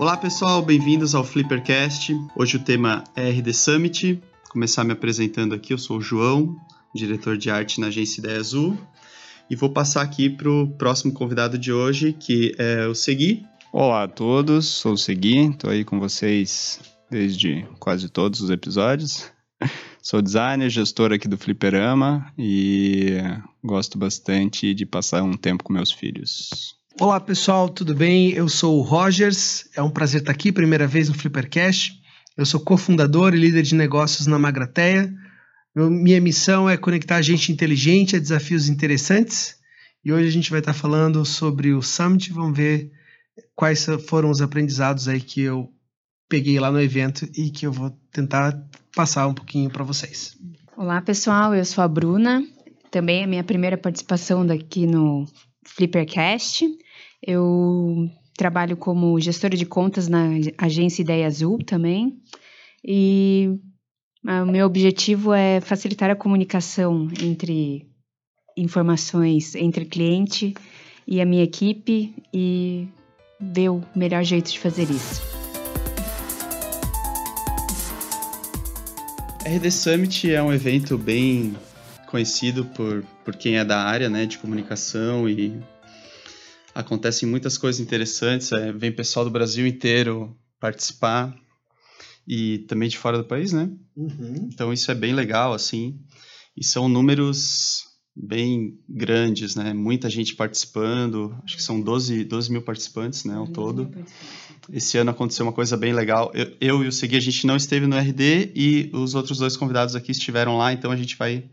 [0.00, 2.16] Olá pessoal, bem-vindos ao Flippercast.
[2.34, 4.14] Hoje o tema é RD Summit.
[4.14, 6.56] Vou começar me apresentando aqui, eu sou o João,
[6.94, 8.78] diretor de arte na agência Ideia Azul.
[9.50, 13.44] E vou passar aqui para o próximo convidado de hoje, que é o Segui.
[13.70, 16.80] Olá a todos, sou o Segui, estou aí com vocês
[17.10, 19.30] desde quase todos os episódios.
[20.02, 23.18] Sou designer, gestor aqui do Fliperama e
[23.62, 26.79] gosto bastante de passar um tempo com meus filhos.
[27.00, 28.30] Olá pessoal, tudo bem?
[28.30, 31.98] Eu sou o Rogers, é um prazer estar aqui, primeira vez no Flippercast.
[32.36, 35.12] Eu sou cofundador e líder de negócios na Magrateia
[35.74, 39.56] minha missão é conectar gente inteligente a desafios interessantes.
[40.04, 42.32] E hoje a gente vai estar falando sobre o Summit.
[42.32, 42.90] Vamos ver
[43.54, 45.72] quais foram os aprendizados aí que eu
[46.28, 48.60] peguei lá no evento e que eu vou tentar
[48.94, 50.36] passar um pouquinho para vocês.
[50.76, 51.54] Olá, pessoal.
[51.54, 52.42] Eu sou a Bruna.
[52.90, 55.26] Também é minha primeira participação daqui no
[55.64, 56.66] Flippercast.
[57.22, 62.18] Eu trabalho como gestora de contas na agência Ideia Azul também.
[62.84, 63.58] E
[64.24, 67.86] o meu objetivo é facilitar a comunicação entre
[68.56, 70.54] informações entre cliente
[71.06, 72.88] e a minha equipe e
[73.40, 75.22] ver o melhor jeito de fazer isso.
[79.44, 81.56] RD Summit é um evento bem
[82.06, 85.58] conhecido por, por quem é da área né, de comunicação e
[86.80, 88.52] acontecem muitas coisas interessantes.
[88.52, 91.34] É, vem pessoal do Brasil inteiro participar
[92.26, 93.70] e também de fora do país, né?
[93.96, 94.48] Uhum.
[94.52, 95.98] Então isso é bem legal, assim.
[96.56, 99.72] E são números bem grandes, né?
[99.72, 103.90] Muita gente participando, acho que são 12, 12 mil participantes, né, ao todo.
[104.72, 106.30] Esse ano aconteceu uma coisa bem legal.
[106.34, 109.56] Eu, eu e o Segui, a gente não esteve no RD e os outros dois
[109.56, 111.44] convidados aqui estiveram lá, então a gente vai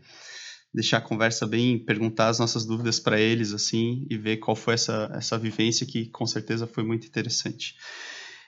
[0.72, 4.74] deixar a conversa bem, perguntar as nossas dúvidas para eles, assim, e ver qual foi
[4.74, 7.74] essa, essa vivência que com certeza foi muito interessante.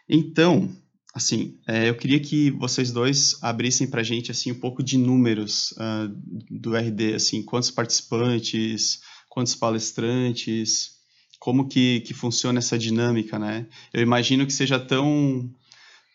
[0.09, 0.71] Então,
[1.15, 4.99] assim, é, eu queria que vocês dois abrissem para a gente assim um pouco de
[4.99, 6.09] números uh,
[6.51, 10.99] do RD, assim, quantos participantes, quantos palestrantes,
[11.39, 13.67] como que, que funciona essa dinâmica, né?
[13.93, 15.51] Eu imagino que seja tão,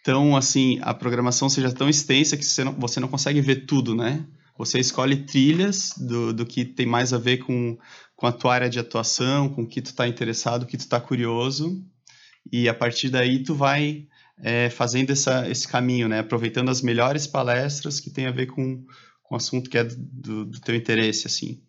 [0.03, 3.95] tão assim, a programação seja tão extensa que você não, você não consegue ver tudo,
[3.95, 4.25] né?
[4.57, 7.77] Você escolhe trilhas do, do que tem mais a ver com,
[8.15, 10.81] com a tua área de atuação, com o que tu está interessado, o que tu
[10.81, 11.83] está curioso,
[12.51, 14.07] e a partir daí tu vai
[14.41, 16.19] é, fazendo essa, esse caminho, né?
[16.19, 18.83] Aproveitando as melhores palestras que tem a ver com,
[19.23, 21.61] com o assunto que é do, do teu interesse, assim.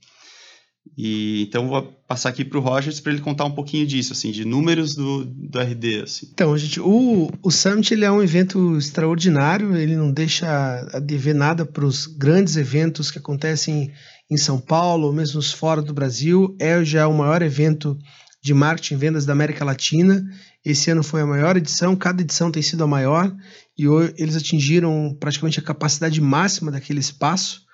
[0.96, 4.30] E então vou passar aqui para o Rogers para ele contar um pouquinho disso, assim,
[4.30, 6.02] de números do, do RD.
[6.02, 6.28] Assim.
[6.32, 10.48] Então, gente, o, o Summit ele é um evento extraordinário, ele não deixa
[10.92, 13.92] a dever nada para os grandes eventos que acontecem
[14.30, 16.56] em São Paulo, ou mesmo fora do Brasil.
[16.58, 17.98] É já o maior evento
[18.42, 20.24] de marketing e vendas da América Latina.
[20.64, 23.32] Esse ano foi a maior edição, cada edição tem sido a maior,
[23.78, 23.84] e
[24.16, 27.65] eles atingiram praticamente a capacidade máxima daquele espaço.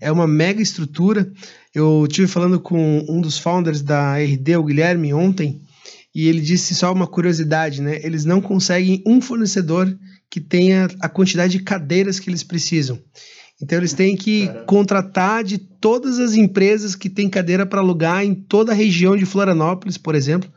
[0.00, 1.30] É uma mega estrutura.
[1.74, 5.62] Eu tive falando com um dos founders da RD, o Guilherme, ontem,
[6.14, 8.00] e ele disse só uma curiosidade, né?
[8.02, 9.96] Eles não conseguem um fornecedor
[10.30, 12.98] que tenha a quantidade de cadeiras que eles precisam.
[13.60, 14.64] Então eles têm que Caramba.
[14.64, 19.26] contratar de todas as empresas que têm cadeira para alugar em toda a região de
[19.26, 20.50] Florianópolis, por exemplo,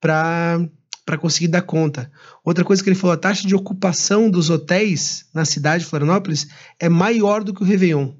[0.00, 0.60] para
[1.04, 2.10] para conseguir dar conta.
[2.44, 6.46] Outra coisa que ele falou, a taxa de ocupação dos hotéis na cidade de Florianópolis
[6.78, 8.12] é maior do que o Réveillon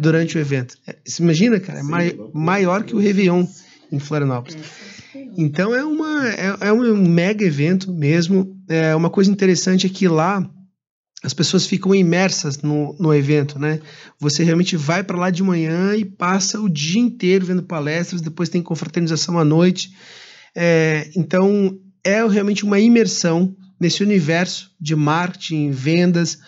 [0.00, 0.76] durante o evento.
[0.86, 1.80] É, você imagina, cara?
[1.80, 3.46] É mai maior que o Réveillon
[3.92, 4.56] em Florianópolis.
[5.36, 8.56] Então é, uma, é, é um mega evento mesmo.
[8.68, 10.48] É uma coisa interessante é que lá
[11.22, 13.80] as pessoas ficam imersas no, no evento, né?
[14.18, 18.48] Você realmente vai para lá de manhã e passa o dia inteiro vendo palestras, depois
[18.48, 19.92] tem confraternização à noite.
[20.54, 26.38] É, então, é realmente uma imersão nesse universo de marketing, vendas,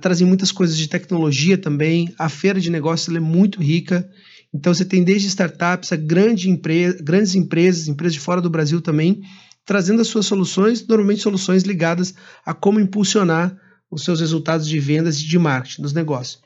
[0.00, 2.12] trazem muitas coisas de tecnologia também.
[2.18, 4.08] A feira de negócios é muito rica.
[4.52, 8.80] Então, você tem desde startups a grande empre grandes empresas, empresas de fora do Brasil
[8.80, 9.22] também,
[9.64, 13.56] trazendo as suas soluções, normalmente soluções ligadas a como impulsionar
[13.90, 16.40] os seus resultados de vendas e de marketing dos negócios.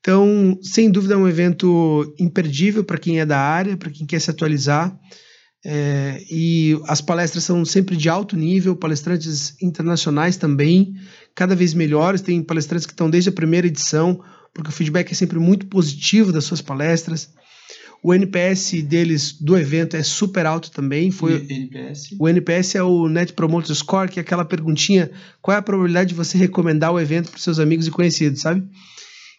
[0.00, 4.20] Então, sem dúvida, é um evento imperdível para quem é da área, para quem quer
[4.20, 4.94] se atualizar.
[5.66, 10.92] É, e as palestras são sempre de alto nível, palestrantes internacionais também,
[11.34, 12.20] cada vez melhores.
[12.20, 14.22] Tem palestrantes que estão desde a primeira edição,
[14.52, 17.30] porque o feedback é sempre muito positivo das suas palestras.
[18.02, 21.10] O NPS deles do evento é super alto também.
[21.10, 22.14] Foi NPS?
[22.18, 25.10] O NPS é o Net Promoter Score, que é aquela perguntinha:
[25.40, 28.62] qual é a probabilidade de você recomendar o evento para seus amigos e conhecidos, sabe?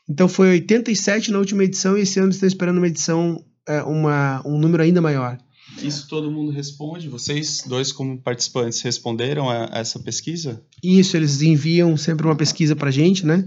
[0.10, 4.42] Então foi 87 na última edição e esse ano estão esperando uma edição, é, uma,
[4.46, 5.38] um número ainda maior.
[5.82, 7.10] Isso todo mundo responde?
[7.10, 10.64] Vocês dois, como participantes, responderam a, essa pesquisa?
[10.84, 13.44] Isso, eles enviam sempre uma pesquisa para a gente, né?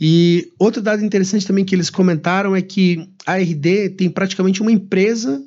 [0.00, 4.72] E outro dado interessante também que eles comentaram é que a RD tem praticamente uma
[4.72, 5.42] empresa,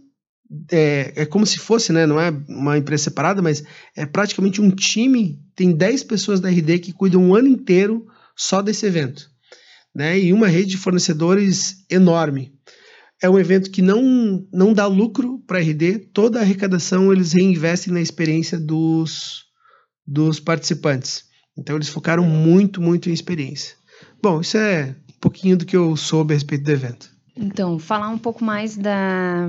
[0.71, 2.05] é, é como se fosse, né?
[2.05, 3.63] Não é uma empresa separada, mas
[3.95, 8.05] é praticamente um time, tem 10 pessoas da RD que cuidam um ano inteiro
[8.35, 9.33] só desse evento.
[9.93, 12.51] Né, e uma rede de fornecedores enorme
[13.21, 17.33] é um evento que não, não dá lucro para a RD, toda a arrecadação eles
[17.33, 19.45] reinvestem na experiência dos,
[20.05, 21.25] dos participantes.
[21.57, 23.75] Então eles focaram muito, muito em experiência.
[24.21, 27.15] Bom, isso é um pouquinho do que eu soube a respeito do evento.
[27.37, 29.47] Então, falar um pouco mais da,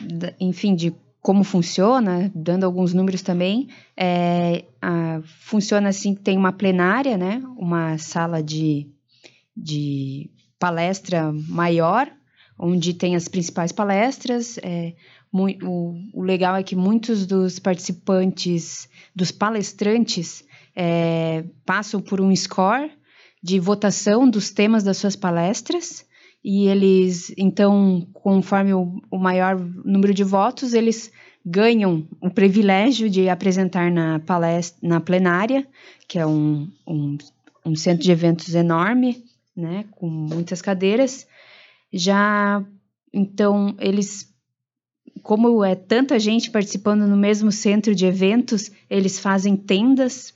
[0.00, 6.52] da enfim, de como funciona, dando alguns números também, é, a, funciona assim, tem uma
[6.52, 8.88] plenária, né, uma sala de,
[9.54, 12.10] de palestra maior,
[12.58, 14.58] onde tem as principais palestras.
[14.62, 14.94] É,
[15.32, 20.44] o, o, legal é que muitos dos participantes, dos palestrantes,
[20.74, 22.90] é, passam por um score
[23.42, 26.06] de votação dos temas das suas palestras.
[26.44, 31.12] E eles, então, conforme o, o maior número de votos, eles
[31.44, 35.66] ganham o privilégio de apresentar na palestra, na plenária,
[36.06, 37.18] que é um, um,
[37.64, 39.24] um centro de eventos enorme,
[39.56, 41.26] né, com muitas cadeiras,
[41.92, 42.64] já,
[43.12, 44.28] então, eles,
[45.22, 50.34] como é tanta gente participando no mesmo centro de eventos, eles fazem tendas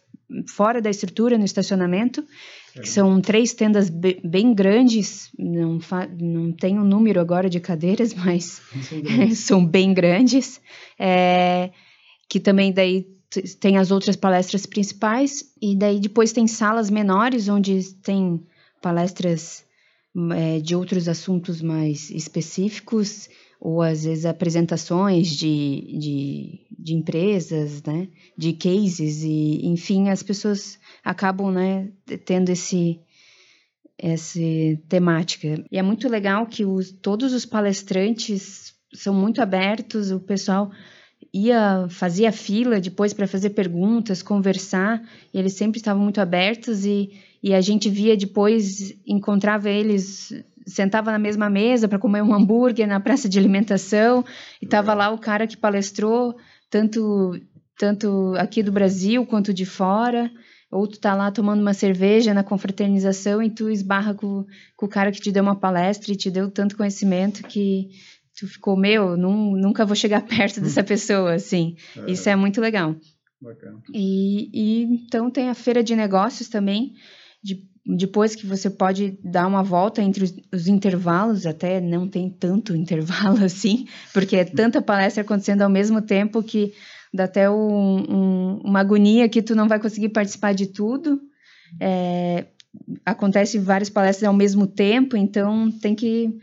[0.49, 2.25] fora da estrutura, no estacionamento,
[2.72, 5.78] que são três tendas bem grandes, não,
[6.19, 8.62] não tenho o um número agora de cadeiras, mas
[9.37, 10.60] são bem grandes,
[10.98, 11.70] é,
[12.28, 13.06] que também daí
[13.60, 18.43] tem as outras palestras principais, e daí depois tem salas menores, onde tem
[18.81, 19.64] palestras
[20.34, 23.28] é, de outros assuntos mais específicos,
[23.60, 30.78] ou às vezes apresentações de, de, de, empresas, né, de cases, e enfim, as pessoas
[31.04, 31.90] acabam né,
[32.24, 33.00] tendo esse,
[33.96, 34.40] essa
[34.88, 35.64] temática.
[35.70, 40.70] E é muito legal que os, todos os palestrantes são muito abertos, o pessoal
[41.32, 47.12] ia fazia fila depois para fazer perguntas, conversar, e eles sempre estavam muito abertos e
[47.42, 50.32] e a gente via depois, encontrava eles,
[50.66, 54.24] sentava na mesma mesa para comer um hambúrguer na praça de alimentação,
[54.60, 56.36] e estava lá o cara que palestrou,
[56.70, 57.38] tanto,
[57.76, 60.30] tanto aqui do Brasil quanto de fora,
[60.70, 64.88] ou tu tá lá tomando uma cerveja na confraternização e tu esbarra com, com o
[64.88, 67.90] cara que te deu uma palestra e te deu tanto conhecimento que
[68.38, 71.76] tu ficou, meu, num, nunca vou chegar perto dessa pessoa, assim.
[71.96, 72.12] É.
[72.12, 72.96] Isso é muito legal.
[73.40, 73.82] Bacana.
[73.92, 76.94] E, e então tem a feira de negócios também,
[77.42, 82.30] de, depois que você pode dar uma volta entre os, os, intervalos, até não tem
[82.30, 86.72] tanto intervalo assim, porque é tanta palestra acontecendo ao mesmo tempo que
[87.12, 91.20] dá até um, um, uma agonia que tu não vai conseguir participar de tudo.
[91.80, 92.46] É,
[93.04, 96.38] acontece várias palestras ao mesmo tempo, então tem que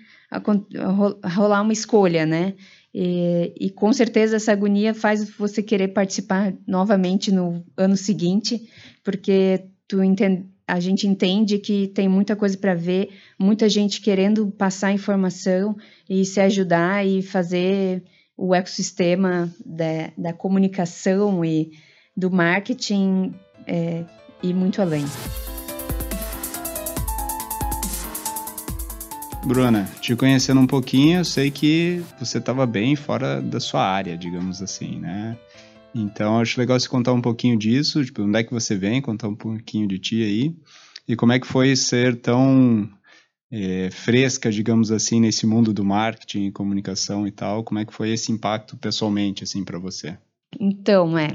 [1.23, 2.53] rolar uma escolha, né?
[2.93, 8.67] E, e, com certeza essa agonia faz você querer participar novamente no ano seguinte,
[9.03, 14.47] porque tu entende, a gente entende que tem muita coisa para ver, muita gente querendo
[14.51, 15.75] passar informação
[16.07, 18.03] e se ajudar e fazer
[18.37, 21.71] o ecossistema da, da comunicação e
[22.15, 23.33] do marketing
[23.65, 24.03] é,
[24.43, 25.05] ir muito além.
[29.45, 34.17] Bruna, te conhecendo um pouquinho, eu sei que você estava bem fora da sua área,
[34.17, 35.37] digamos assim, né?
[35.93, 39.27] Então, acho legal você contar um pouquinho disso, tipo, onde é que você vem, contar
[39.27, 40.55] um pouquinho de ti aí,
[41.07, 42.89] e como é que foi ser tão
[43.51, 48.11] é, fresca, digamos assim, nesse mundo do marketing, comunicação e tal, como é que foi
[48.11, 50.17] esse impacto pessoalmente, assim, para você?
[50.59, 51.27] Então, é,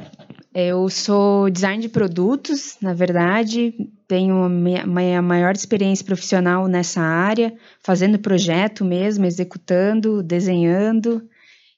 [0.54, 3.74] eu sou design de produtos, na verdade,
[4.06, 11.28] tenho a minha maior experiência profissional nessa área, fazendo projeto mesmo, executando, desenhando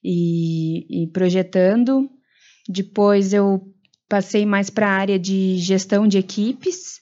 [0.02, 2.10] e, e projetando,
[2.68, 3.62] depois eu
[4.08, 7.00] passei mais para a área de gestão de equipes,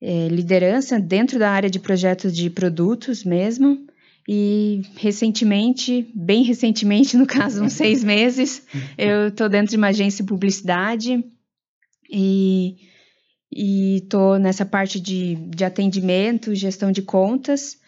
[0.00, 3.86] é, liderança dentro da área de projetos de produtos mesmo.
[4.30, 8.62] E recentemente, bem recentemente, no caso, uns seis meses,
[8.98, 11.24] eu estou dentro de uma agência de publicidade
[12.10, 12.76] e
[13.50, 17.78] estou nessa parte de, de atendimento, gestão de contas.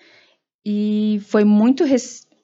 [0.64, 1.84] E foi muito,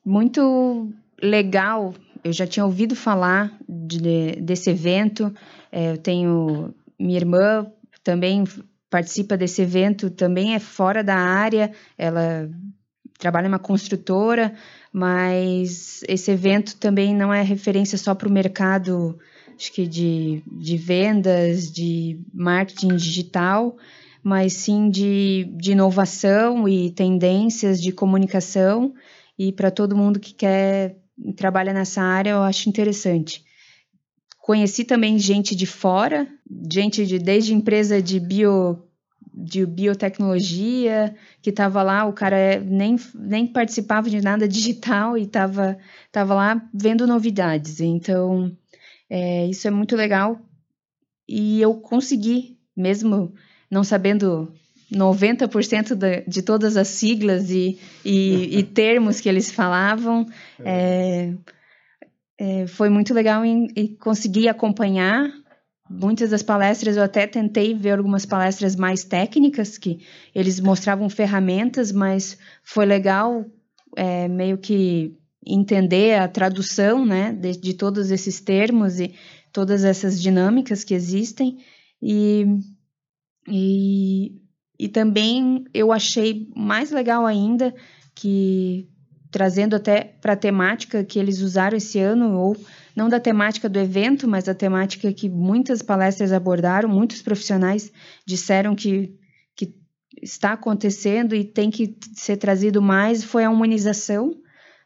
[0.05, 0.93] muito
[1.23, 1.95] legal
[2.27, 5.33] eu já tinha ouvido falar de, desse evento.
[5.71, 7.67] É, eu tenho minha irmã
[8.03, 8.45] também
[8.91, 11.71] participa desse evento, também é fora da área.
[11.97, 12.51] Ela
[13.17, 14.55] trabalha em uma construtora,
[14.93, 19.19] mas esse evento também não é referência só para o mercado,
[19.57, 23.77] acho que de, de vendas, de marketing digital,
[24.23, 28.93] mas sim de, de inovação e tendências de comunicação.
[29.39, 30.97] E para todo mundo que quer
[31.37, 33.45] trabalha nessa área, eu acho interessante.
[34.39, 36.29] Conheci também gente de fora,
[36.73, 38.83] gente de desde empresa de bio
[39.39, 45.25] de biotecnologia que estava lá, o cara é, nem, nem participava de nada digital e
[45.25, 45.77] estava
[46.11, 47.81] tava lá vendo novidades.
[47.81, 48.57] Então,
[49.11, 50.41] é, isso é muito legal.
[51.29, 53.35] E eu consegui, mesmo
[53.71, 54.53] não sabendo
[54.93, 60.27] 90% de, de todas as siglas e, e, e, termos que eles falavam.
[60.61, 61.33] É.
[62.39, 65.33] É, é, foi muito legal em, e consegui acompanhar
[65.89, 66.97] muitas das palestras.
[66.97, 70.01] Eu até tentei ver algumas palestras mais técnicas, que
[70.35, 73.45] eles mostravam ferramentas, mas foi legal
[73.97, 79.15] é, meio que entender a tradução né, de, de todos esses termos e
[79.53, 81.59] todas essas dinâmicas que existem.
[82.03, 82.47] E
[83.49, 84.35] e,
[84.79, 87.75] e também eu achei mais legal ainda
[88.15, 88.89] que,
[89.31, 92.57] trazendo até para a temática que eles usaram esse ano, ou
[92.95, 97.91] não da temática do evento, mas da temática que muitas palestras abordaram, muitos profissionais
[98.27, 99.15] disseram que,
[99.55, 99.75] que
[100.23, 104.35] está acontecendo e tem que ser trazido mais, foi a humanização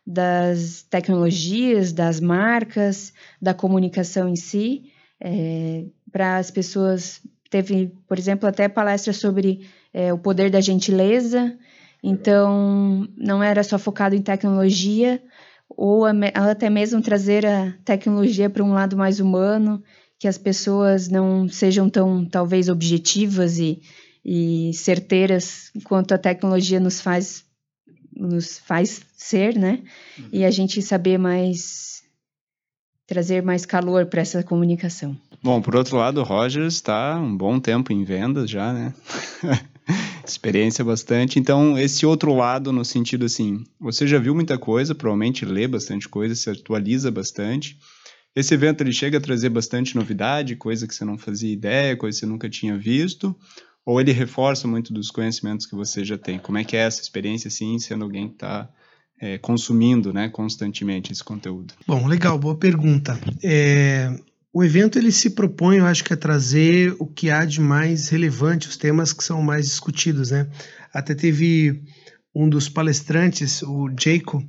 [0.07, 7.21] das tecnologias, das marcas, da comunicação em si, é, para as pessoas
[7.51, 11.57] Teve, por exemplo, até palestra sobre é, o poder da gentileza.
[12.03, 15.23] Então, não era só focado em tecnologia,
[15.69, 19.83] ou até mesmo trazer a tecnologia para um lado mais humano,
[20.19, 23.81] que as pessoas não sejam tão, talvez, objetivas e,
[24.25, 27.45] e certeiras quanto a tecnologia nos faz
[28.15, 29.83] nos faz ser, né?
[30.31, 32.03] E a gente saber mais
[33.07, 35.17] trazer mais calor para essa comunicação.
[35.43, 38.95] Bom, por outro lado, o Rogers está um bom tempo em vendas já, né?
[40.25, 41.39] Experiência bastante.
[41.39, 46.09] Então, esse outro lado, no sentido assim, você já viu muita coisa, provavelmente lê bastante
[46.09, 47.79] coisa, se atualiza bastante.
[48.35, 52.17] Esse evento ele chega a trazer bastante novidade, coisa que você não fazia ideia, coisa
[52.17, 53.37] que você nunca tinha visto,
[53.85, 56.39] ou ele reforça muito dos conhecimentos que você já tem?
[56.39, 58.69] Como é que é essa experiência, assim, sendo alguém que está
[59.21, 61.75] é, consumindo né, constantemente esse conteúdo?
[61.87, 63.19] Bom, legal, boa pergunta.
[63.43, 64.17] É,
[64.53, 68.09] o evento ele se propõe, eu acho que a trazer o que há de mais
[68.09, 70.49] relevante, os temas que são mais discutidos, né?
[70.93, 71.83] Até teve
[72.35, 74.43] um dos palestrantes, o Jacob,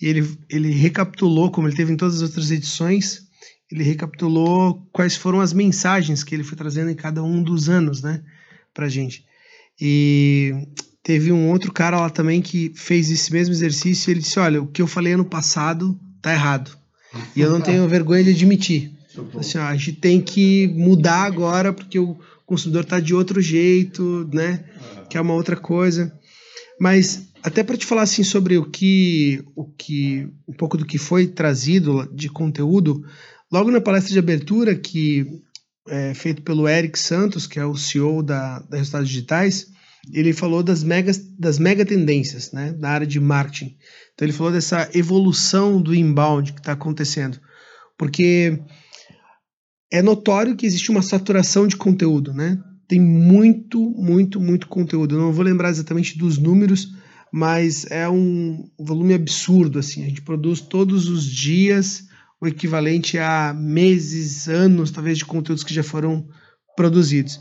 [0.00, 3.22] ele, ele recapitulou, como ele teve em todas as outras edições,
[3.70, 8.02] ele recapitulou quais foram as mensagens que ele foi trazendo em cada um dos anos,
[8.02, 8.22] né,
[8.72, 9.24] pra gente.
[9.80, 10.52] E
[11.02, 14.62] Teve um outro cara lá também que fez esse mesmo exercício e ele disse: Olha,
[14.62, 16.76] o que eu falei ano passado tá errado.
[17.34, 18.92] E eu não tenho vergonha de admitir.
[19.38, 24.28] Assim, ó, a gente tem que mudar agora porque o consumidor tá de outro jeito,
[24.32, 24.64] né?
[25.08, 26.12] Que é uma outra coisa.
[26.80, 30.98] Mas até para te falar assim sobre o que, o que, um pouco do que
[30.98, 33.04] foi trazido de conteúdo,
[33.50, 35.26] logo na palestra de abertura que
[35.88, 39.66] é feito pelo Eric Santos, que é o CEO da, da Resultados Digitais,
[40.12, 43.76] ele falou das, megas, das mega tendências né, na área de marketing.
[44.14, 47.38] Então ele falou dessa evolução do inbound que está acontecendo.
[47.98, 48.58] Porque
[49.90, 52.58] é notório que existe uma saturação de conteúdo, né?
[52.86, 55.14] Tem muito, muito, muito conteúdo.
[55.14, 56.94] Eu não vou lembrar exatamente dos números,
[57.32, 60.04] mas é um volume absurdo, assim.
[60.04, 62.08] A gente produz todos os dias
[62.40, 66.26] o equivalente a meses, anos, talvez, de conteúdos que já foram
[66.74, 67.38] produzidos.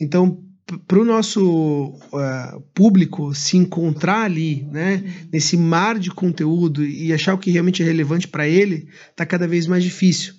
[0.00, 0.40] Então,
[0.86, 7.34] para o nosso uh, público se encontrar ali, né, nesse mar de conteúdo e achar
[7.34, 10.34] o que realmente é relevante para ele, está cada vez mais difícil.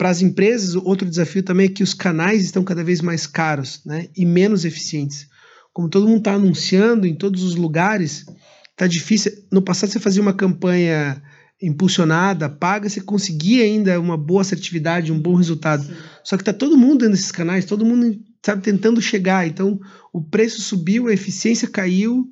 [0.00, 3.82] Para as empresas, outro desafio também é que os canais estão cada vez mais caros
[3.84, 5.28] né, e menos eficientes.
[5.74, 8.24] Como todo mundo está anunciando em todos os lugares,
[8.70, 9.30] está difícil.
[9.52, 11.22] No passado, você fazia uma campanha
[11.60, 15.84] impulsionada, paga, você conseguia ainda uma boa assertividade, um bom resultado.
[15.84, 15.92] Sim.
[16.24, 19.46] Só que está todo mundo dentro desses canais, todo mundo sabe, tentando chegar.
[19.46, 19.78] Então,
[20.14, 22.24] o preço subiu, a eficiência caiu.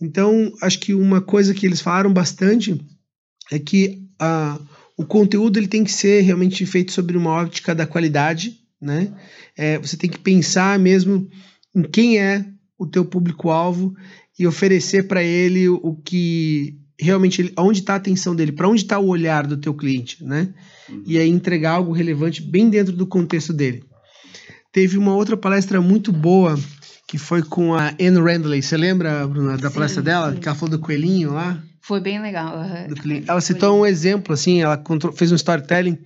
[0.00, 2.80] Então, acho que uma coisa que eles falaram bastante
[3.50, 4.56] é que a,
[4.98, 9.12] o conteúdo ele tem que ser realmente feito sobre uma óptica da qualidade, né?
[9.56, 11.28] É, você tem que pensar mesmo
[11.72, 12.44] em quem é
[12.76, 13.94] o teu público-alvo
[14.36, 18.82] e oferecer para ele o que realmente ele, onde está a atenção dele, para onde
[18.82, 20.52] está o olhar do teu cliente, né?
[20.88, 21.04] Uhum.
[21.06, 23.84] E aí entregar algo relevante bem dentro do contexto dele.
[24.72, 26.58] Teve uma outra palestra muito boa
[27.06, 28.62] que foi com a Anne Randley.
[28.62, 30.32] Você lembra, Bruna, da Sim, palestra dela?
[30.32, 30.40] sim.
[30.40, 31.62] Que ela falou do coelhinho lá?
[31.88, 32.54] Foi bem legal.
[33.26, 34.78] Ela citou um exemplo, assim, ela
[35.14, 35.96] fez um storytelling.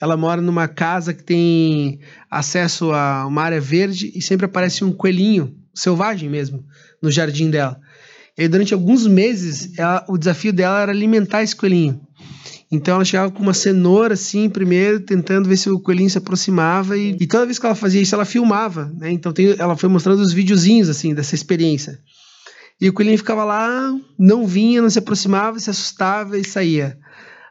[0.00, 1.98] Ela mora numa casa que tem
[2.30, 6.64] acesso a uma área verde e sempre aparece um coelhinho, selvagem mesmo,
[7.02, 7.76] no jardim dela.
[8.38, 12.00] E durante alguns meses, ela- o desafio dela era alimentar esse coelhinho.
[12.70, 16.96] Então ela chegava com uma cenoura assim, primeiro, tentando ver se o coelhinho se aproximava.
[16.96, 19.10] E, e toda vez que ela fazia isso, ela filmava, né?
[19.10, 21.98] Então tem- ela foi mostrando os videozinhos assim dessa experiência.
[22.82, 26.98] E o coelhinho ficava lá, não vinha, não se aproximava, se assustava e saía.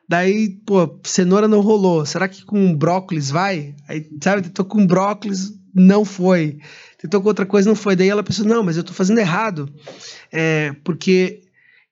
[0.06, 2.06] Daí, pô, cenoura não rolou.
[2.06, 3.74] Será que com brócolis vai?
[3.88, 6.58] Aí, sabe, tentou com brócolis, não foi.
[7.02, 7.96] Tentou com outra coisa, não foi.
[7.96, 9.74] Daí ela pensou, não, mas eu tô fazendo errado.
[10.34, 11.44] É, porque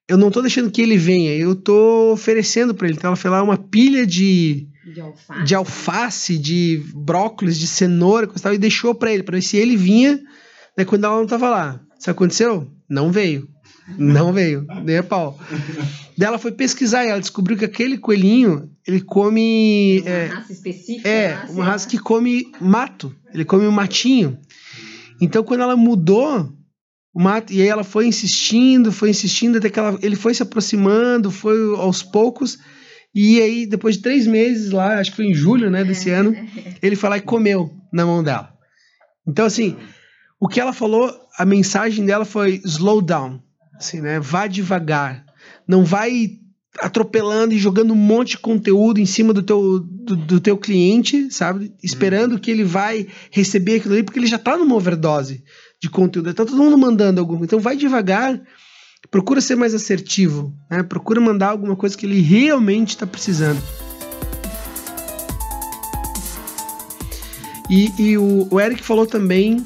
[0.06, 2.98] eu não tô deixando que ele venha, eu tô oferecendo para ele.
[2.98, 5.44] Então ela foi lá uma pilha de, De alface.
[5.46, 9.44] de alface, de brócolis, de cenoura, coisa e tal, e deixou para ele, para ver
[9.44, 10.20] se ele vinha,
[10.78, 11.82] né, quando ela não tava lá.
[12.00, 12.72] Sabe o que aconteceu?
[12.90, 13.48] Não veio.
[13.98, 15.38] Não veio, nem a pau.
[16.18, 20.02] Daí ela foi pesquisar e ela descobriu que aquele coelhinho, ele come.
[20.02, 21.10] Uma é, raça específica.
[21.10, 23.16] é, lá, sei uma raça que come mato.
[23.34, 24.38] Ele come o matinho.
[25.22, 26.54] Então, quando ela mudou
[27.14, 30.44] o mato, e aí ela foi insistindo, foi insistindo, até que ela, ele foi se
[30.44, 32.58] aproximando, foi aos poucos.
[33.14, 36.36] E aí, depois de três meses lá, acho que foi em julho né, desse ano,
[36.82, 38.54] ele foi lá e comeu na mão dela.
[39.28, 39.76] Então, assim,
[40.40, 43.42] o que ela falou, a mensagem dela foi slow down.
[43.74, 44.20] Assim, né?
[44.20, 45.24] Vá devagar.
[45.66, 46.32] Não vai
[46.82, 51.32] atropelando e jogando um monte de conteúdo em cima do teu, do, do teu cliente,
[51.32, 51.74] sabe?
[51.82, 55.42] Esperando que ele vai receber aquilo ali, porque ele já tá numa overdose
[55.82, 56.34] de conteúdo.
[56.34, 57.46] Tá todo mundo mandando alguma.
[57.46, 58.38] Então vai devagar,
[59.10, 60.84] procura ser mais assertivo, né?
[60.84, 63.62] Procura mandar alguma coisa que ele realmente está precisando.
[67.70, 69.66] E, e o, o Eric falou também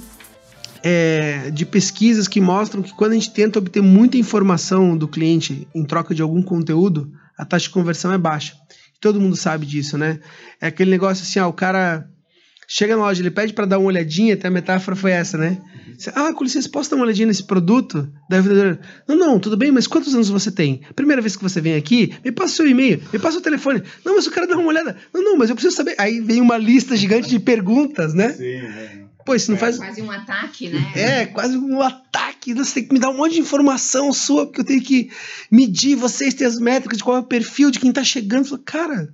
[0.84, 5.66] é, de pesquisas que mostram que quando a gente tenta obter muita informação do cliente
[5.74, 8.54] em troca de algum conteúdo, a taxa de conversão é baixa.
[9.00, 10.20] Todo mundo sabe disso, né?
[10.62, 12.08] É aquele negócio assim, ah, o cara
[12.68, 15.58] chega na loja, ele pede para dar uma olhadinha, até a metáfora foi essa, né?
[16.16, 18.10] Ah, com licença, posso dar uma olhadinha nesse produto?
[18.30, 20.82] Da vendedora, não, não, tudo bem, mas quantos anos você tem?
[20.96, 23.84] Primeira vez que você vem aqui, me passa o seu e-mail, me passa o telefone.
[24.04, 24.98] Não, mas eu quero dar uma olhada.
[25.14, 25.96] Não, não, mas eu preciso saber.
[25.98, 28.30] Aí vem uma lista gigante de perguntas, né?
[28.30, 29.04] Sim, é.
[29.26, 29.78] Pô, isso não faz.
[29.78, 30.92] Quase um ataque, né?
[30.96, 32.54] É, quase um ataque.
[32.54, 35.10] Você tem que me dar um monte de informação sua, porque eu tenho que
[35.50, 38.46] medir vocês, ter as métricas de qual é o perfil de quem tá chegando.
[38.46, 39.14] Fala, cara,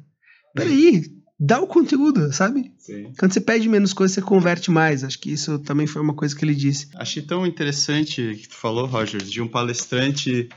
[0.54, 1.04] peraí,
[1.39, 2.74] dá o conteúdo, sabe?
[2.78, 3.13] Sim.
[3.17, 5.04] Quando você pede menos coisa, você converte mais.
[5.04, 6.89] Acho que isso também foi uma coisa que ele disse.
[6.95, 10.50] Achei tão interessante que tu falou, Roger, de um palestrante,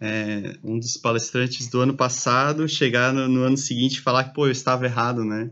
[0.00, 4.34] é, um dos palestrantes do ano passado, chegar no, no ano seguinte e falar que,
[4.34, 5.50] pô, eu estava errado, né?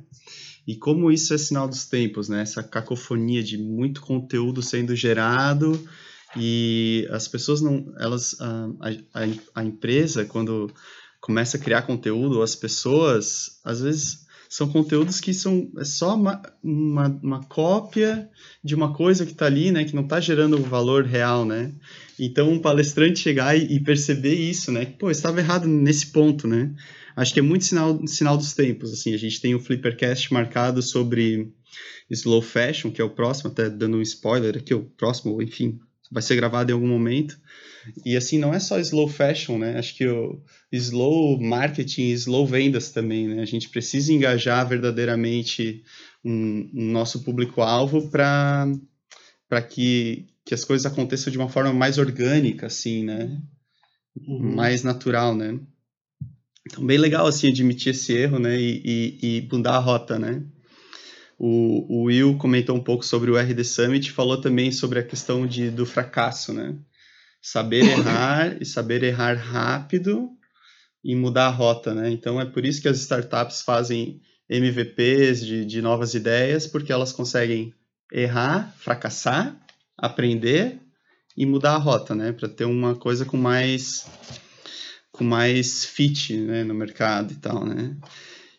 [0.67, 2.43] E como isso é sinal dos tempos, né?
[2.43, 5.79] Essa cacofonia de muito conteúdo sendo gerado
[6.37, 10.73] e as pessoas não, elas, a, a, a empresa quando
[11.21, 16.43] começa a criar conteúdo, as pessoas, às vezes são conteúdos que são é só uma,
[16.63, 18.29] uma, uma cópia
[18.63, 21.73] de uma coisa que está ali, né, que não está gerando valor real, né?
[22.19, 24.85] Então, um palestrante chegar e, e perceber isso, né?
[24.85, 26.71] Pô, estava errado nesse ponto, né?
[27.17, 29.15] Acho que é muito sinal, sinal dos tempos, assim.
[29.15, 31.53] A gente tem o Flippercast marcado sobre
[32.11, 35.79] Slow Fashion, que é o próximo, até dando um spoiler aqui, o próximo, enfim,
[36.11, 37.39] vai ser gravado em algum momento.
[38.05, 39.79] E, assim, não é só Slow Fashion, né?
[39.79, 43.43] Acho que o Slow Marketing e Slow Vendas também, né?
[43.43, 45.83] A gente precisa engajar verdadeiramente
[46.25, 48.69] um, um nosso público-alvo para
[49.69, 53.41] que, que as coisas aconteçam de uma forma mais orgânica, assim, né?
[54.55, 55.59] Mais natural, né?
[56.67, 58.59] Então, bem legal, assim, admitir esse erro, né?
[58.59, 60.43] E, e, e mudar a rota, né?
[61.39, 65.45] O, o Will comentou um pouco sobre o RD Summit falou também sobre a questão
[65.45, 66.77] de, do fracasso, né?
[67.41, 70.31] Saber errar e saber errar rápido
[71.03, 72.11] e mudar a rota, né?
[72.11, 77.13] Então, é por isso que as startups fazem MVPs de, de novas ideias, porque elas
[77.13, 77.75] conseguem
[78.13, 79.59] errar, fracassar,
[79.99, 80.79] aprender
[81.37, 82.31] e mudar a rota, né?
[82.31, 84.07] Para ter uma coisa com mais
[85.13, 87.97] com mais fit né, no mercado e tal, né?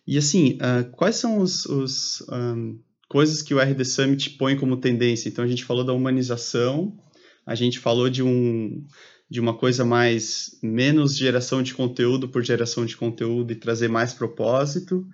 [0.06, 4.78] E assim, uh, quais são os, os um, coisas que o RD Summit põe como
[4.78, 5.28] tendência?
[5.28, 6.96] Então a gente falou da humanização,
[7.46, 8.86] a gente falou de um
[9.30, 14.14] de uma coisa mais menos geração de conteúdo por geração de conteúdo e trazer mais
[14.14, 15.08] propósito.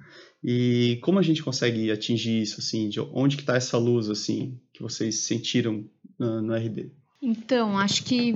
[0.44, 2.90] E como a gente consegue atingir isso assim?
[2.90, 5.86] De onde que está essa luz assim que vocês sentiram
[6.18, 6.92] no, no RD?
[7.22, 8.36] Então, acho que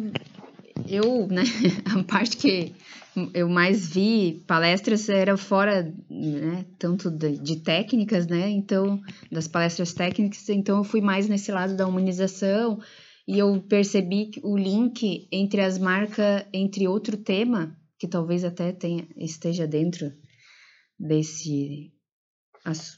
[0.88, 1.44] eu, né,
[1.86, 2.74] a parte que
[3.34, 9.94] eu mais vi palestras era fora, né, tanto de, de, técnicas, né, então, das palestras
[9.94, 12.80] técnicas, então eu fui mais nesse lado da humanização
[13.28, 19.08] e eu percebi o link entre as marcas, entre outro tema, que talvez até tenha,
[19.16, 20.12] esteja dentro
[21.00, 21.94] desse,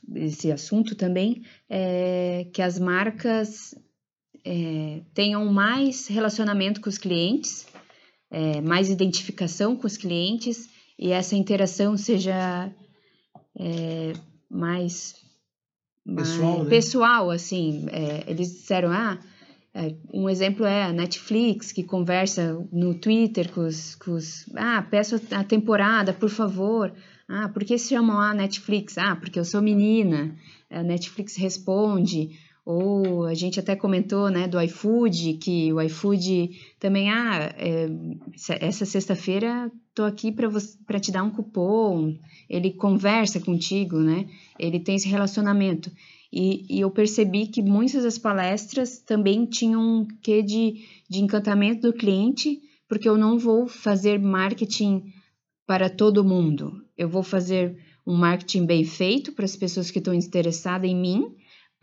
[0.08, 3.76] desse assunto também, é que as marcas
[4.44, 7.68] é, tenham mais relacionamento com os clientes,
[8.32, 12.72] é, mais identificação com os clientes e essa interação seja
[13.58, 14.14] é,
[14.50, 15.16] mais
[16.16, 16.70] pessoal, né?
[16.70, 17.86] pessoal assim.
[17.92, 19.20] É, eles disseram, ah,
[19.74, 24.82] é, um exemplo é a Netflix, que conversa no Twitter com os, com os, Ah,
[24.90, 26.94] peço a temporada, por favor.
[27.28, 28.98] Ah, por que se chamam a Netflix?
[28.98, 30.36] Ah, porque eu sou menina.
[30.70, 32.40] A Netflix responde.
[32.66, 36.50] Ou a gente até comentou, né, do iFood, que o iFood
[36.80, 37.88] também, ah, é,
[38.60, 42.18] essa sexta-feira tô aqui para te dar um cupom.
[42.50, 44.28] Ele conversa contigo, né?
[44.60, 45.92] Ele tem esse relacionamento.
[46.34, 51.84] E, e eu percebi que muitas das palestras também tinham um quê de, de encantamento
[51.84, 55.14] do cliente, porque eu não vou fazer marketing
[55.66, 56.84] para todo mundo.
[56.98, 61.36] Eu vou fazer um marketing bem feito para as pessoas que estão interessadas em mim,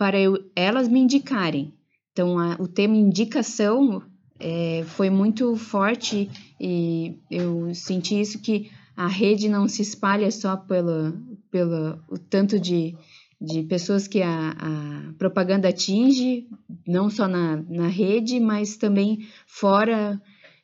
[0.03, 1.73] para eu, elas me indicarem.
[2.11, 4.03] Então, a, o tema indicação
[4.37, 6.29] é, foi muito forte
[6.61, 11.17] e eu senti isso que a rede não se espalha só pelo,
[11.53, 12.97] pelo o tanto de,
[13.41, 16.49] de pessoas que a, a propaganda atinge,
[16.85, 20.21] não só na, na rede, mas também fora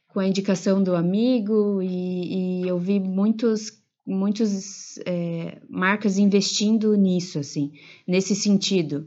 [0.08, 7.38] com a indicação do amigo e, e eu vi muitos muitos é, marcas investindo nisso
[7.38, 7.72] assim
[8.06, 9.06] nesse sentido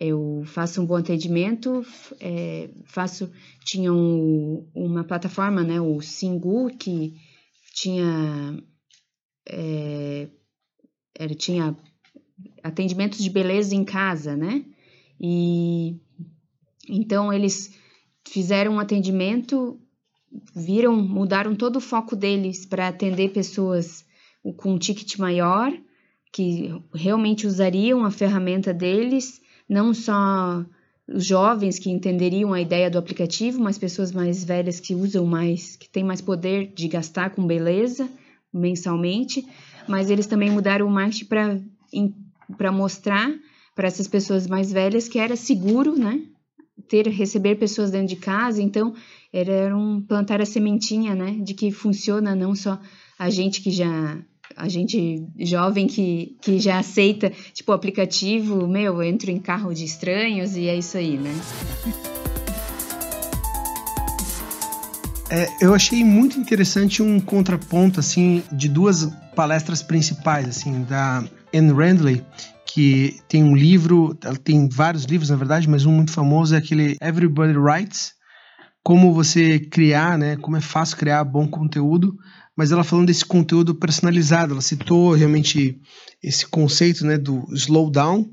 [0.00, 1.84] eu faço um bom atendimento
[2.18, 3.30] é, faço
[3.64, 7.14] tinha um, uma plataforma né o Singu que
[7.74, 8.58] tinha
[9.48, 10.28] é,
[11.14, 11.76] era, tinha
[12.62, 14.64] atendimentos de beleza em casa né?
[15.20, 16.00] E
[16.88, 17.78] então eles
[18.26, 19.78] fizeram um atendimento
[20.54, 24.04] viram, mudaram todo o foco deles para atender pessoas
[24.56, 25.72] com um ticket maior,
[26.32, 30.66] que realmente usariam a ferramenta deles, não só
[31.06, 35.76] os jovens que entenderiam a ideia do aplicativo, mas pessoas mais velhas que usam mais,
[35.76, 38.10] que têm mais poder de gastar com beleza
[38.52, 39.46] mensalmente,
[39.86, 41.26] mas eles também mudaram o marketing
[42.56, 43.32] para mostrar
[43.72, 46.20] para essas pessoas mais velhas que era seguro, né?
[46.88, 48.92] Ter receber pessoas dentro de casa, então
[49.32, 52.80] era um plantar a sementinha, né, de que funciona não só
[53.16, 54.18] a gente que já
[54.60, 59.72] a gente jovem que, que já aceita, tipo, o aplicativo, meu, eu entro em carro
[59.72, 61.32] de estranhos e é isso aí, né?
[65.30, 71.72] É, eu achei muito interessante um contraponto, assim, de duas palestras principais, assim, da Anne
[71.72, 72.24] Randley,
[72.66, 76.58] que tem um livro, ela tem vários livros, na verdade, mas um muito famoso é
[76.58, 78.12] aquele Everybody Writes,
[78.82, 80.36] como você criar, né?
[80.36, 82.16] Como é fácil criar bom conteúdo,
[82.60, 85.80] mas ela falando desse conteúdo personalizado, ela citou realmente
[86.22, 88.30] esse conceito, né, do slowdown,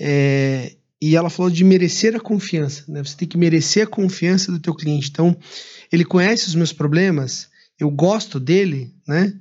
[0.00, 3.02] é, e ela falou de merecer a confiança, né?
[3.02, 5.08] Você tem que merecer a confiança do teu cliente.
[5.10, 5.36] Então,
[5.90, 7.48] ele conhece os meus problemas,
[7.80, 9.32] eu gosto dele, né?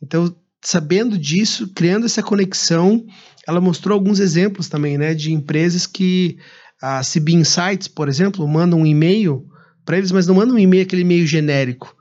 [0.00, 0.32] Então,
[0.62, 3.04] sabendo disso, criando essa conexão,
[3.44, 6.38] ela mostrou alguns exemplos também, né, de empresas que
[6.80, 9.44] a CB Insights, por exemplo, manda um e-mail
[9.84, 11.92] para eles, mas não manda um e-mail, aquele e-mail genérico.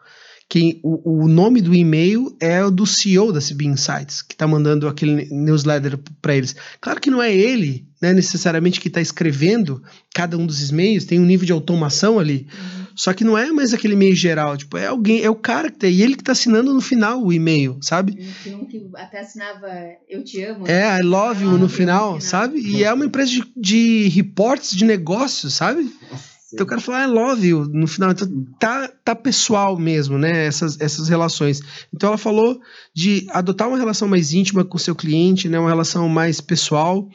[0.53, 4.45] Quem, o, o nome do e-mail é o do CEO da CB Insights, que está
[4.45, 6.55] mandando aquele newsletter para eles.
[6.79, 9.81] Claro que não é ele, né, necessariamente, que está escrevendo
[10.13, 12.45] cada um dos e-mails, tem um nível de automação ali.
[12.53, 12.85] Uhum.
[12.95, 15.79] Só que não é mais aquele e-mail geral, tipo, é alguém, é o cara que
[15.79, 18.23] tá, e ele que está assinando no final o e-mail, sabe?
[18.43, 19.67] Tem um que até assinava
[20.07, 20.67] Eu Te Amo.
[20.67, 22.59] É, I Love You no final, no final, sabe?
[22.59, 25.91] E é uma empresa de, de reportes de negócios, sabe?
[26.53, 28.11] Então o cara fala, I love you no final.
[28.11, 28.27] Então
[28.59, 30.45] tá, tá pessoal mesmo, né?
[30.45, 31.61] Essas, essas relações.
[31.93, 32.59] Então ela falou
[32.93, 35.59] de adotar uma relação mais íntima com o seu cliente, né?
[35.59, 37.09] Uma relação mais pessoal,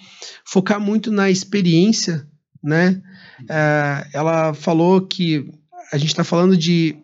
[0.45, 2.27] focar muito na experiência,
[2.63, 3.01] né?
[3.49, 5.49] É, ela falou que
[5.93, 6.97] a gente está falando de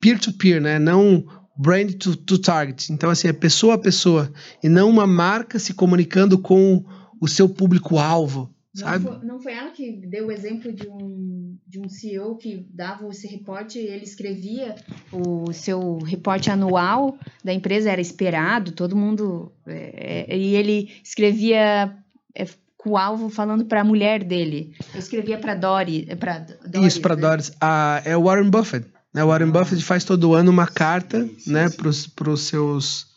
[0.00, 0.78] peer-to-peer, -peer, né?
[0.78, 1.24] Não
[1.58, 2.92] brand to, to target.
[2.92, 6.84] Então, assim, é pessoa a pessoa e não uma marca se comunicando com
[7.20, 9.04] o seu público-alvo, Sabe?
[9.04, 12.66] Não foi, não foi ela que deu o exemplo de um, de um CEO que
[12.70, 14.76] dava esse reporte, ele escrevia
[15.10, 19.52] o seu reporte anual da empresa, era esperado, todo mundo.
[19.66, 21.96] É, é e ele escrevia
[22.34, 24.74] é, com o alvo falando para a mulher dele.
[24.94, 26.06] Eu escrevia para Dory.
[26.16, 27.22] Pra Doris, Isso, para né?
[27.22, 27.52] Doris.
[27.60, 28.86] Ah, é o Warren Buffett.
[29.12, 29.24] Né?
[29.24, 33.08] O Warren Buffett faz todo ano uma carta sim, sim, né, para os seus.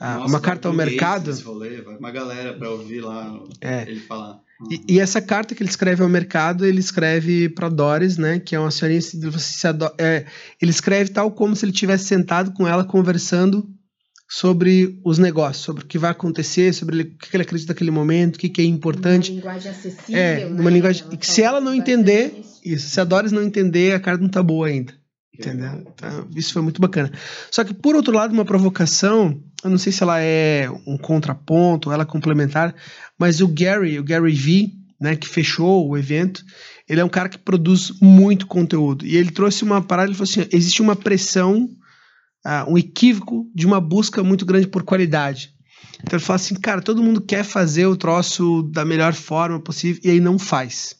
[0.00, 1.32] Ah, Nossa, uma carta ao mercado.
[1.42, 3.82] Rolê, uma galera para ouvir lá é.
[3.82, 4.40] ele falar.
[4.70, 8.38] E, e, essa carta que ele escreve ao mercado, ele escreve para Doris, né?
[8.38, 9.16] Que é uma acionista.
[9.98, 10.24] É,
[10.60, 13.68] ele escreve tal como se ele tivesse sentado com ela conversando
[14.28, 18.36] sobre os negócios, sobre o que vai acontecer, sobre o que ele acredita naquele momento,
[18.36, 19.30] o que, é importante.
[19.30, 20.20] Uma linguagem acessível.
[20.20, 20.60] É, né?
[20.60, 21.04] uma linguagem.
[21.04, 22.88] Ela se ela não entender, isso.
[22.88, 24.92] Se a Doris não entender, a carta não tá boa ainda.
[25.38, 25.84] Entendeu?
[25.94, 27.10] Então, isso foi muito bacana.
[27.50, 31.90] Só que, por outro lado, uma provocação, eu não sei se ela é um contraponto,
[31.90, 32.74] ela é complementar,
[33.18, 34.70] mas o Gary, o Gary V,
[35.00, 36.44] né, que fechou o evento,
[36.88, 39.04] ele é um cara que produz muito conteúdo.
[39.04, 41.68] E ele trouxe uma parada, ele falou assim: existe uma pressão,
[42.46, 45.52] uh, um equívoco de uma busca muito grande por qualidade.
[46.02, 50.00] Então ele fala assim, cara, todo mundo quer fazer o troço da melhor forma possível
[50.04, 50.96] e aí não faz.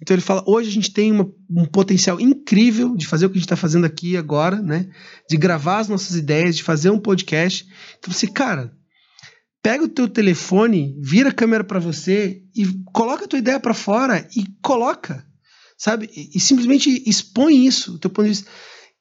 [0.00, 3.36] Então ele fala: hoje a gente tem uma, um potencial incrível de fazer o que
[3.36, 4.88] a gente está fazendo aqui agora, né?
[5.28, 7.66] De gravar as nossas ideias, de fazer um podcast.
[7.98, 8.72] Então você, cara,
[9.62, 13.74] pega o teu telefone, vira a câmera para você e coloca a tua ideia para
[13.74, 15.26] fora e coloca,
[15.78, 16.10] sabe?
[16.14, 18.50] E, e, simplesmente expõe isso, o teu ponto de vista.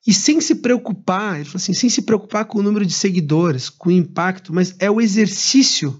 [0.07, 3.69] E sem se preocupar, ele falou assim, sem se preocupar com o número de seguidores,
[3.69, 5.99] com o impacto, mas é o exercício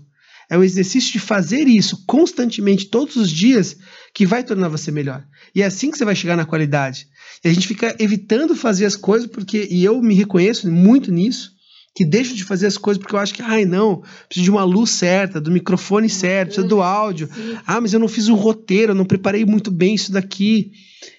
[0.50, 3.78] é o exercício de fazer isso constantemente, todos os dias,
[4.14, 5.26] que vai tornar você melhor.
[5.54, 7.08] E é assim que você vai chegar na qualidade.
[7.44, 11.56] E a gente fica evitando fazer as coisas, porque, e eu me reconheço muito nisso,
[11.96, 14.66] que deixo de fazer as coisas porque eu acho que, ai não, preciso de uma
[14.66, 17.30] luz certa, do microfone certo, preciso do áudio.
[17.66, 20.72] Ah, mas eu não fiz um roteiro, eu não preparei muito bem isso daqui.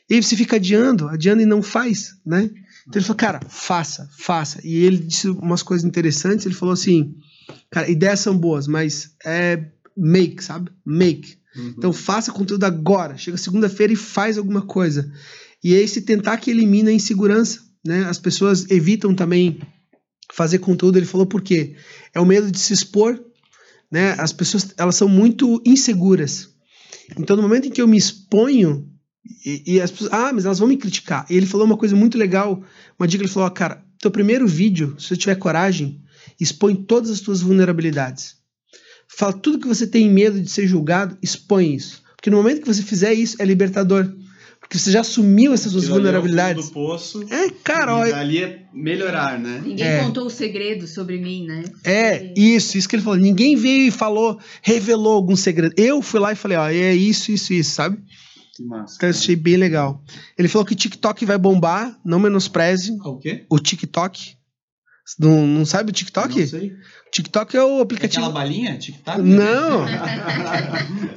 [0.09, 2.51] E aí você fica adiando, adiando e não faz, né?
[2.87, 4.61] Então ele falou, cara, faça, faça.
[4.63, 7.15] E ele disse umas coisas interessantes, ele falou assim,
[7.71, 9.65] Cara, ideias são boas, mas é
[9.97, 10.71] make, sabe?
[10.85, 11.37] Make.
[11.57, 11.75] Uhum.
[11.77, 13.17] Então faça conteúdo agora.
[13.17, 15.11] Chega segunda-feira e faz alguma coisa.
[15.63, 18.05] E é esse tentar que elimina a insegurança, né?
[18.05, 19.61] As pessoas evitam também
[20.33, 20.99] fazer conteúdo.
[20.99, 21.77] Ele falou por quê?
[22.15, 23.19] É o medo de se expor,
[23.91, 24.15] né?
[24.19, 26.51] As pessoas, elas são muito inseguras.
[27.19, 28.91] Então no momento em que eu me exponho
[29.45, 31.27] e, e as pessoas, ah, mas elas vão me criticar.
[31.31, 32.63] E ele falou uma coisa muito legal,
[32.99, 36.03] uma dica, ele falou, cara, teu primeiro vídeo, se você tiver coragem,
[36.39, 38.37] expõe todas as suas vulnerabilidades.
[39.09, 42.03] Fala tudo que você tem medo de ser julgado, expõe isso.
[42.17, 44.13] Porque no momento que você fizer isso, é libertador.
[44.67, 46.65] Porque você já assumiu essas suas Aquilo vulnerabilidades.
[46.65, 49.63] É, do poço, é, cara, e dali é melhorar, né?
[49.65, 50.03] Ninguém é.
[50.03, 51.63] contou o segredo sobre mim, né?
[51.85, 53.17] É, isso, isso que ele falou.
[53.17, 55.73] Ninguém veio e falou, revelou algum segredo.
[55.77, 57.97] Eu fui lá e falei, ó, é isso, isso, isso, sabe?
[58.57, 58.95] Que massa.
[58.97, 60.03] Então eu achei bem legal.
[60.37, 62.97] Ele falou que TikTok vai bombar, não menospreze.
[63.05, 63.47] Ah, o quê?
[63.49, 64.36] O TikTok.
[65.19, 66.41] Não, não sabe o TikTok?
[66.41, 66.73] Não sei.
[67.13, 68.25] TikTok é o aplicativo.
[68.25, 68.77] É aquela balinha?
[68.77, 69.23] TikTok?
[69.23, 69.87] Não!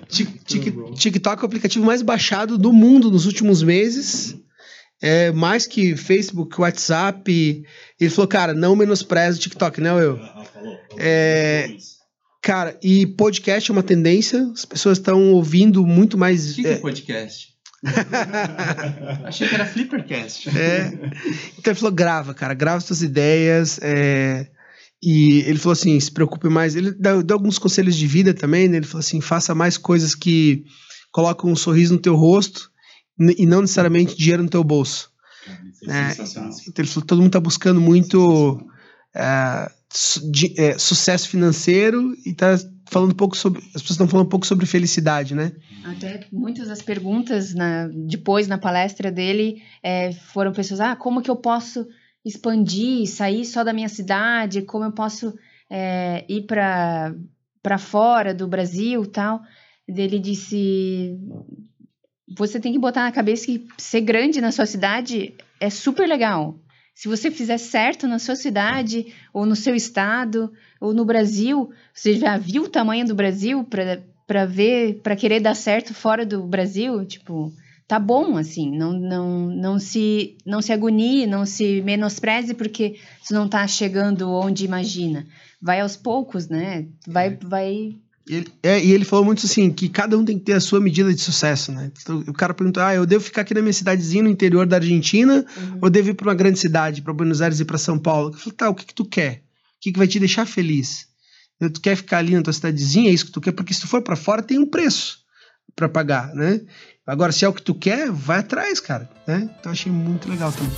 [0.95, 4.35] TikTok é o aplicativo mais baixado do mundo nos últimos meses.
[5.01, 7.63] É mais que Facebook, WhatsApp.
[7.99, 10.19] Ele falou, cara, não menospreza o TikTok, né, eu?
[10.97, 11.69] É,
[12.41, 14.49] cara, e podcast é uma tendência.
[14.53, 16.51] As pessoas estão ouvindo muito mais.
[16.51, 17.47] O que, que é, é podcast?
[19.25, 20.49] Achei que era Flippercast.
[20.57, 20.87] É.
[21.57, 23.79] Então ele falou: grava, cara, grava suas ideias.
[23.81, 24.47] É...
[25.01, 26.75] E ele falou assim: se preocupe mais.
[26.75, 28.77] Ele deu, deu, alguns conselhos de vida também, né?
[28.77, 30.63] Ele falou assim: faça mais coisas que
[31.11, 32.69] colocam um sorriso no teu rosto
[33.37, 35.09] e não necessariamente dinheiro no teu bolso.
[35.87, 36.11] É,
[36.67, 38.59] então ele falou: todo mundo está buscando muito
[39.15, 39.71] é,
[40.31, 42.57] de, é, sucesso financeiro e está
[42.89, 43.59] falando pouco sobre.
[43.59, 45.51] As pessoas estão falando um pouco sobre felicidade, né?
[45.83, 51.29] Até muitas das perguntas na, depois na palestra dele é, foram pessoas: ah, como que
[51.29, 51.87] eu posso
[52.23, 54.61] expandir, sair só da minha cidade?
[54.61, 55.33] Como eu posso
[55.69, 57.15] é, ir para
[57.61, 59.41] para fora do Brasil tal?
[59.87, 61.17] Ele disse:
[62.37, 66.59] você tem que botar na cabeça que ser grande na sua cidade é super legal.
[66.99, 72.17] Se você fizer certo na sua cidade, ou no seu estado, ou no Brasil, você
[72.17, 73.65] já viu o tamanho do Brasil
[74.27, 77.05] para ver, para querer dar certo fora do Brasil?
[77.05, 77.53] Tipo,
[77.87, 83.33] tá bom assim, não, não, não se não se agonie, não se menospreze porque você
[83.33, 85.25] não tá chegando onde imagina.
[85.61, 86.85] Vai aos poucos, né?
[87.07, 87.37] Vai, é.
[87.41, 87.95] vai
[88.35, 90.79] ele, é, e ele falou muito assim, que cada um tem que ter a sua
[90.79, 91.91] medida de sucesso, né?
[91.99, 94.75] Então, o cara perguntou, ah, eu devo ficar aqui na minha cidadezinha no interior da
[94.75, 95.79] Argentina uhum.
[95.81, 98.29] ou devo ir para uma grande cidade, para Buenos Aires e para São Paulo?
[98.29, 99.43] Eu falei, tá, o que que tu quer?
[99.77, 101.07] O que que vai te deixar feliz?
[101.59, 103.51] Tu quer ficar ali na tua cidadezinha, é isso que tu quer?
[103.51, 105.17] Porque se tu for para fora, tem um preço
[105.75, 106.61] para pagar, né?
[107.07, 109.49] Agora, se é o que tu quer, vai atrás, cara, né?
[109.59, 110.71] Então, achei muito legal também.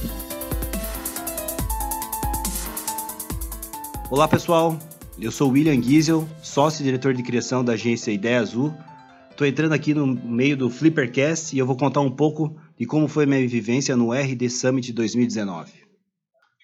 [4.09, 4.79] Olá, pessoal.
[5.19, 8.73] Eu sou William Giesel, sócio e diretor de criação da agência Ideia Azul.
[9.29, 13.07] Estou entrando aqui no meio do Flippercast e eu vou contar um pouco de como
[13.07, 15.71] foi minha vivência no RD Summit 2019.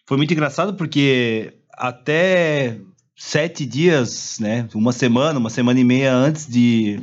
[0.06, 2.80] Foi muito engraçado porque até
[3.16, 7.00] sete dias, né, uma semana, uma semana e meia antes de,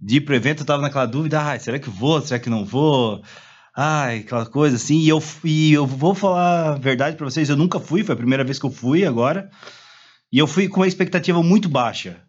[0.00, 2.64] de ir pro evento, eu tava naquela dúvida, ah, será que vou, será que não
[2.64, 3.22] vou?
[3.74, 7.56] Ai, aquela coisa assim, e eu, e eu vou falar a verdade para vocês, eu
[7.56, 9.50] nunca fui, foi a primeira vez que eu fui agora,
[10.32, 12.20] e eu fui com uma expectativa muito baixa.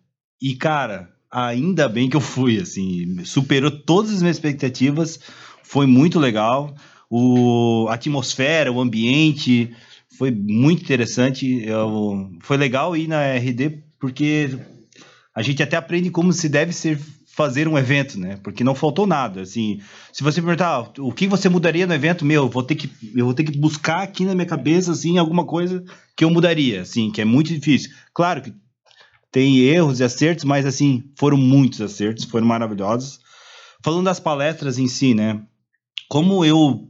[0.42, 5.20] E, cara, ainda bem que eu fui, assim, superou todas as minhas expectativas,
[5.64, 6.76] foi muito legal,
[7.10, 9.74] o, a atmosfera, o ambiente,
[10.18, 14.58] foi muito interessante, eu, foi legal ir na RD, porque
[15.34, 17.00] a gente até aprende como se deve ser
[17.38, 18.40] fazer um evento, né?
[18.42, 19.80] Porque não faltou nada, assim.
[20.12, 23.34] Se você perguntar o que você mudaria no evento, meu, vou ter que eu vou
[23.36, 27.22] ter que buscar aqui na minha cabeça assim alguma coisa que eu mudaria, assim, que
[27.22, 27.92] é muito difícil.
[28.12, 28.52] Claro que
[29.32, 33.20] tem erros e acertos, mas assim, foram muitos acertos, foram maravilhosos.
[33.84, 35.40] Falando das palestras em si, né?
[36.10, 36.90] Como eu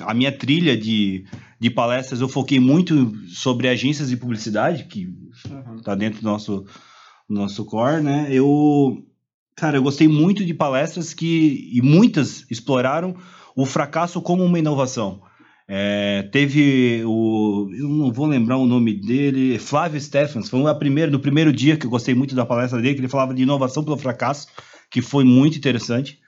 [0.00, 1.26] a minha trilha de,
[1.60, 5.14] de palestras eu foquei muito sobre agências de publicidade, que
[5.76, 5.98] está uhum.
[5.98, 6.64] dentro do nosso
[7.28, 8.28] nosso core, né?
[8.30, 9.04] Eu
[9.56, 13.16] Cara, eu gostei muito de palestras que, e muitas exploraram
[13.54, 15.22] o fracasso como uma inovação.
[15.66, 17.70] É, teve o.
[17.72, 21.76] Eu não vou lembrar o nome dele, Flávio Stephens, foi a primeira, no primeiro dia
[21.76, 24.48] que eu gostei muito da palestra dele, que ele falava de inovação pelo fracasso,
[24.90, 26.18] que foi muito interessante.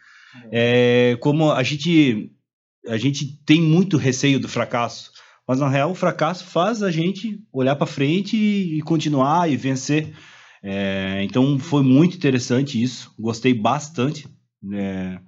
[0.50, 2.30] É, como a gente,
[2.88, 5.10] a gente tem muito receio do fracasso,
[5.46, 9.56] mas na real o fracasso faz a gente olhar para frente e, e continuar e
[9.56, 10.14] vencer.
[10.68, 14.26] É, então foi muito interessante isso, gostei bastante.
[14.72, 15.20] É,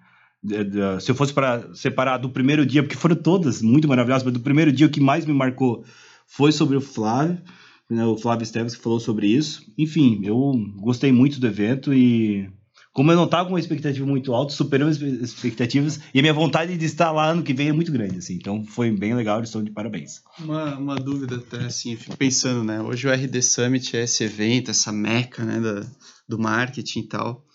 [0.42, 4.32] de, se eu fosse para separar do primeiro dia, porque foram todas muito maravilhosas, mas
[4.32, 5.84] do primeiro dia o que mais me marcou
[6.26, 7.40] foi sobre o Flávio,
[7.88, 9.64] né, o Flávio Esteves que falou sobre isso.
[9.78, 12.50] Enfim, eu gostei muito do evento e
[12.98, 16.34] como eu não estava com uma expectativa muito alta, superou as expectativas e a minha
[16.34, 18.34] vontade de estar lá ano que vem é muito grande, assim.
[18.34, 20.20] Então foi bem legal, estão de parabéns.
[20.36, 22.82] Uma, uma dúvida até, assim, eu fico pensando, né?
[22.82, 25.86] Hoje o RD Summit é esse evento, essa meca, né, da,
[26.28, 27.46] do marketing e tal.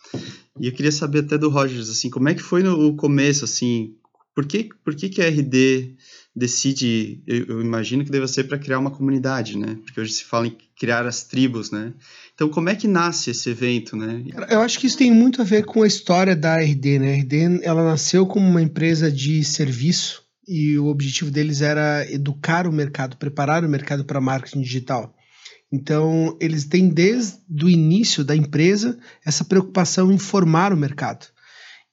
[0.58, 3.96] E eu queria saber até do Rogers, assim, como é que foi no começo, assim,
[4.34, 5.98] por que, por que, que a RD
[6.36, 9.78] decide, eu, imagino que deva ser para criar uma comunidade, né?
[9.84, 11.94] Porque hoje se fala em criar as tribos, né?
[12.34, 14.24] Então, como é que nasce esse evento, né?
[14.50, 17.14] Eu acho que isso tem muito a ver com a história da RD, né?
[17.14, 22.68] A RD, ela nasceu como uma empresa de serviço e o objetivo deles era educar
[22.68, 25.16] o mercado, preparar o mercado para marketing digital.
[25.72, 31.28] Então, eles têm desde o início da empresa essa preocupação em formar o mercado.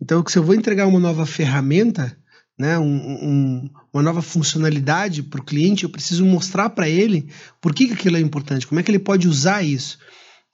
[0.00, 2.16] Então, se eu vou entregar uma nova ferramenta,
[2.61, 7.27] né, um, um, uma nova funcionalidade para o cliente, eu preciso mostrar para ele
[7.59, 9.99] por que, aquilo é importante, como é que ele pode usar isso.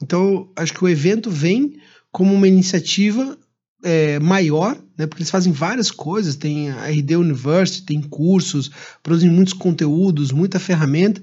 [0.00, 1.80] Então, acho que o evento vem
[2.12, 3.36] como uma iniciativa
[3.82, 8.70] é, maior, né, porque eles fazem várias coisas, tem a RD University, tem cursos,
[9.02, 11.20] produzem muitos conteúdos, muita ferramenta.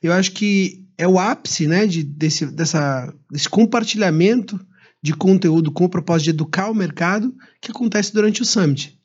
[0.00, 4.60] Eu acho que é o ápice né, de, desse, dessa, desse compartilhamento
[5.02, 8.99] de conteúdo com o propósito de educar o mercado que acontece durante o Summit.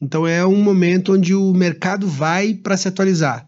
[0.00, 3.46] Então é um momento onde o mercado vai para se atualizar.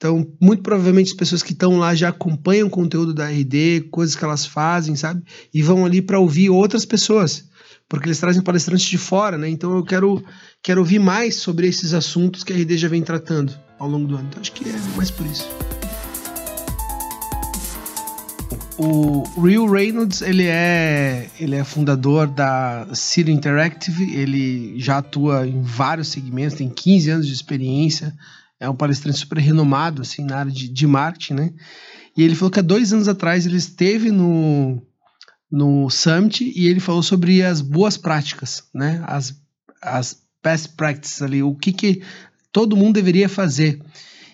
[0.00, 4.16] Então, muito provavelmente as pessoas que estão lá já acompanham o conteúdo da RD, coisas
[4.16, 5.22] que elas fazem, sabe?
[5.52, 7.44] E vão ali para ouvir outras pessoas,
[7.86, 9.50] porque eles trazem palestrantes de fora, né?
[9.50, 10.24] Então eu quero,
[10.62, 14.16] quero ouvir mais sobre esses assuntos que a RD já vem tratando ao longo do
[14.16, 14.26] ano.
[14.30, 15.46] Então acho que é mais por isso.
[18.82, 25.60] O Real Reynolds, ele é, ele é fundador da City Interactive, ele já atua em
[25.60, 28.16] vários segmentos, tem 15 anos de experiência,
[28.58, 31.52] é um palestrante super renomado assim, na área de, de marketing, né?
[32.16, 34.80] E ele falou que há dois anos atrás ele esteve no,
[35.52, 39.04] no Summit e ele falou sobre as boas práticas, né?
[39.06, 39.38] As,
[39.82, 42.02] as best practices ali, o que, que
[42.50, 43.78] todo mundo deveria fazer.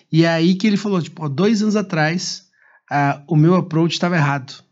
[0.09, 2.46] E é aí que ele falou, tipo, ó, dois anos atrás
[2.91, 4.63] uh, o meu approach estava errado.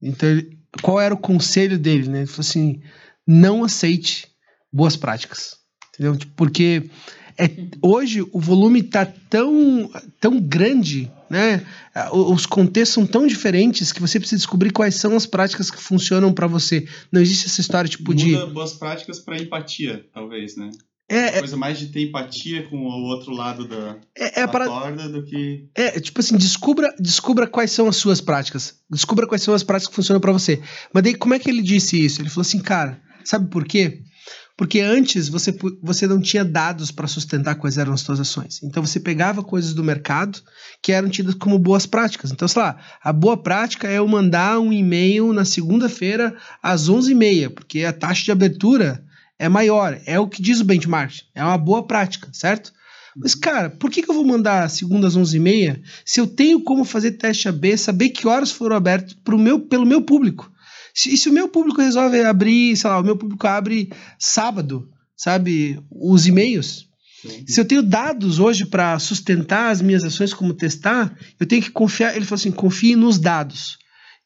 [0.00, 2.08] Então, ele, qual era o conselho dele?
[2.08, 2.18] Né?
[2.20, 2.82] Ele falou assim:
[3.26, 4.28] não aceite
[4.72, 5.56] boas práticas.
[5.94, 6.16] Entendeu?
[6.16, 6.90] Tipo, porque
[7.38, 7.48] é,
[7.82, 11.64] hoje o volume está tão, tão grande, né?
[12.12, 16.32] Os contextos são tão diferentes que você precisa descobrir quais são as práticas que funcionam
[16.32, 16.86] para você.
[17.10, 20.70] Não existe essa história tipo Muda de boas práticas para empatia, talvez, né?
[21.12, 24.48] É, é, coisa mais de ter empatia com o outro lado da, é, é da
[24.48, 24.66] para...
[24.66, 25.68] corda do que.
[25.74, 28.76] É, tipo assim, descubra, descubra quais são as suas práticas.
[28.90, 30.62] Descubra quais são as práticas que funcionam para você.
[30.90, 32.22] Mas daí, como é que ele disse isso?
[32.22, 34.00] Ele falou assim, cara, sabe por quê?
[34.56, 38.62] Porque antes você, você não tinha dados para sustentar quais eram as suas ações.
[38.62, 40.40] Então você pegava coisas do mercado
[40.82, 42.30] que eram tidas como boas práticas.
[42.30, 47.50] Então, sei lá, a boa prática é eu mandar um e-mail na segunda-feira às 11h30,
[47.50, 49.04] porque a taxa de abertura
[49.42, 50.00] é maior.
[50.06, 51.14] É o que diz o benchmark.
[51.34, 52.72] É uma boa prática, certo?
[53.16, 56.84] Mas, cara, por que, que eu vou mandar segunda às 11h30 se eu tenho como
[56.84, 60.50] fazer teste AB, saber que horas foram abertos pro meu, pelo meu público?
[60.94, 65.82] Se, se o meu público resolve abrir, sei lá, o meu público abre sábado, sabe,
[65.90, 66.88] os e-mails.
[67.46, 71.70] Se eu tenho dados hoje para sustentar as minhas ações como testar, eu tenho que
[71.70, 72.14] confiar.
[72.14, 73.78] Ele falou assim: confie nos dados.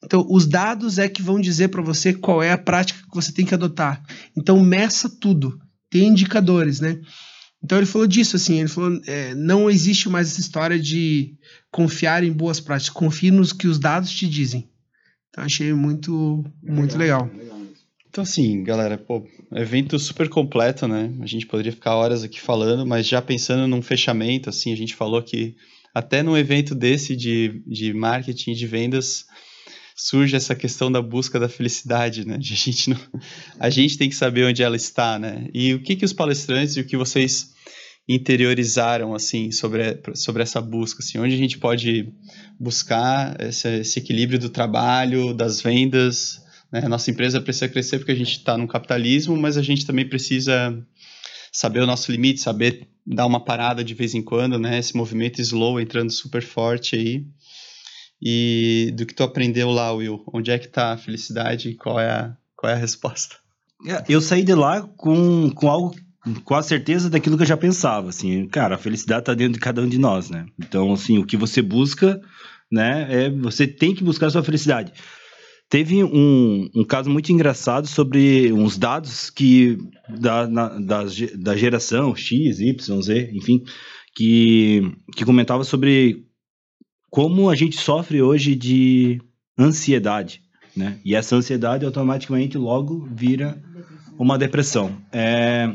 [0.04, 3.32] Então, os dados é que vão dizer para você qual é a prática que você
[3.32, 4.02] tem que adotar.
[4.36, 5.58] Então, meça tudo.
[5.90, 7.00] Tem indicadores, né?
[7.62, 8.60] Então, ele falou disso, assim.
[8.60, 11.34] Ele falou: é, não existe mais essa história de
[11.70, 12.94] confiar em boas práticas.
[12.94, 14.68] Confie nos que os dados te dizem.
[15.30, 17.30] Então, achei muito, muito legal.
[17.36, 17.56] legal.
[18.08, 21.12] Então, assim, galera, pô, evento super completo, né?
[21.20, 24.94] A gente poderia ficar horas aqui falando, mas já pensando num fechamento, assim, a gente
[24.94, 25.54] falou que
[25.94, 29.26] até num evento desse de, de marketing de vendas
[29.96, 32.36] surge essa questão da busca da felicidade, né?
[32.36, 33.00] A gente, não,
[33.58, 35.48] a gente tem que saber onde ela está, né?
[35.54, 37.54] E o que, que os palestrantes e o que vocês
[38.06, 42.12] interiorizaram, assim, sobre, sobre essa busca, assim, onde a gente pode
[42.60, 46.40] buscar esse, esse equilíbrio do trabalho, das vendas,
[46.70, 46.86] né?
[46.88, 50.76] Nossa empresa precisa crescer porque a gente está no capitalismo, mas a gente também precisa
[51.50, 54.78] saber o nosso limite, saber dar uma parada de vez em quando, né?
[54.78, 57.24] Esse movimento slow entrando super forte aí.
[58.20, 62.00] E do que tu aprendeu lá, Will, onde é que está a felicidade e qual
[62.00, 63.36] é a, qual é a resposta?
[63.86, 65.94] É, eu saí de lá com, com algo
[66.44, 69.60] com a certeza daquilo que eu já pensava, assim, cara, a felicidade está dentro de
[69.60, 70.46] cada um de nós, né?
[70.58, 72.20] Então, assim, o que você busca,
[72.70, 74.92] né, é você tem que buscar a sua felicidade.
[75.68, 81.04] Teve um, um caso muito engraçado sobre uns dados que da, na, da,
[81.36, 83.62] da geração X, Y, Z, enfim,
[84.14, 84.82] que,
[85.16, 86.25] que comentava sobre
[87.10, 89.20] como a gente sofre hoje de
[89.58, 90.42] ansiedade,
[90.76, 90.98] né?
[91.04, 93.58] E essa ansiedade automaticamente logo vira
[94.18, 94.96] uma depressão.
[95.12, 95.72] É,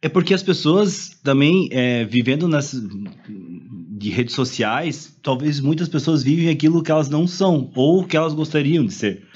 [0.00, 6.48] é porque as pessoas também, é, vivendo nas, de redes sociais, talvez muitas pessoas vivem
[6.48, 9.26] aquilo que elas não são, ou que elas gostariam de ser.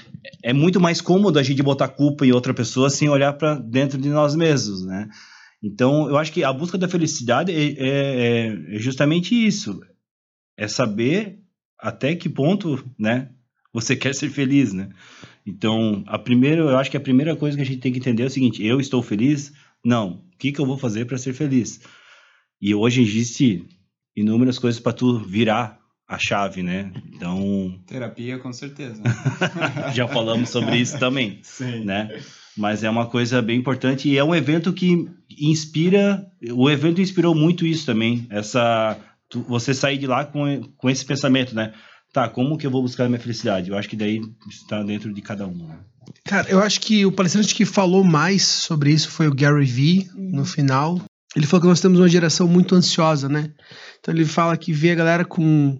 [0.42, 3.96] É muito mais cômodo a gente botar culpa em outra pessoa sem olhar para dentro
[3.96, 5.08] de nós mesmos, né?
[5.62, 9.80] Então, eu acho que a busca da felicidade é, é, é justamente isso.
[10.56, 11.38] É saber
[11.78, 13.30] até que ponto, né,
[13.72, 14.88] você quer ser feliz, né?
[15.46, 18.24] Então, a primeira, eu acho que a primeira coisa que a gente tem que entender
[18.24, 19.52] é o seguinte: eu estou feliz?
[19.84, 20.24] Não.
[20.34, 21.80] O que, que eu vou fazer para ser feliz?
[22.60, 23.64] E hoje existe
[24.16, 25.78] inúmeras coisas para tu virar
[26.08, 26.92] a chave, né?
[27.12, 27.78] Então.
[27.86, 29.02] Terapia, com certeza.
[29.94, 31.40] já falamos sobre isso também.
[31.44, 31.84] Sim.
[31.84, 32.20] Né?
[32.56, 36.26] Mas é uma coisa bem importante e é um evento que inspira.
[36.52, 38.26] O evento inspirou muito isso também.
[38.30, 38.98] Essa.
[39.28, 41.72] Tu, você sair de lá com, com esse pensamento, né?
[42.12, 43.70] Tá, como que eu vou buscar a minha felicidade?
[43.70, 45.54] Eu acho que daí está dentro de cada um.
[45.54, 45.78] Né?
[46.24, 50.08] Cara, eu acho que o palestrante que falou mais sobre isso foi o Gary Vee,
[50.14, 51.00] no final.
[51.34, 53.52] Ele falou que nós temos uma geração muito ansiosa, né?
[54.00, 55.78] Então ele fala que vê a galera com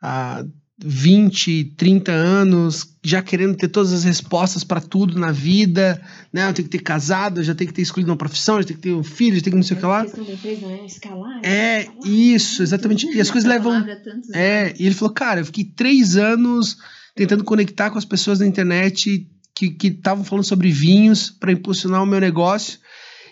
[0.00, 0.44] ah,
[0.78, 6.00] 20, 30 anos já querendo ter todas as respostas para tudo na vida,
[6.32, 6.48] né?
[6.48, 8.88] Eu tenho que ter casado, já tenho que ter escolhido uma profissão, já tenho que
[8.88, 10.04] ter um filho, já tenho que não sei o que lá.
[10.04, 11.40] Empresa é escalar.
[11.44, 13.06] É, escalar, isso, exatamente.
[13.06, 13.84] E as coisas levam.
[14.32, 16.76] É, e ele falou, cara, eu fiquei três anos
[17.14, 22.06] tentando conectar com as pessoas na internet que estavam falando sobre vinhos para impulsionar o
[22.06, 22.80] meu negócio.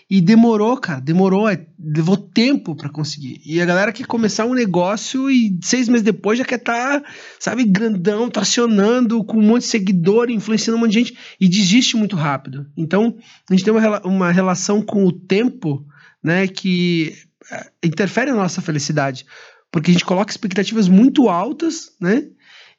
[0.09, 3.41] E demorou, cara, demorou, é, levou tempo para conseguir.
[3.45, 7.09] E a galera quer começar um negócio e seis meses depois já quer estar, tá,
[7.39, 11.95] sabe, grandão, tracionando, com um monte de seguidor, influenciando um monte de gente, e desiste
[11.95, 12.67] muito rápido.
[12.77, 13.15] Então,
[13.49, 15.85] a gente tem uma, uma relação com o tempo,
[16.23, 17.13] né, que
[17.51, 19.25] é, interfere na nossa felicidade.
[19.71, 22.27] Porque a gente coloca expectativas muito altas, né?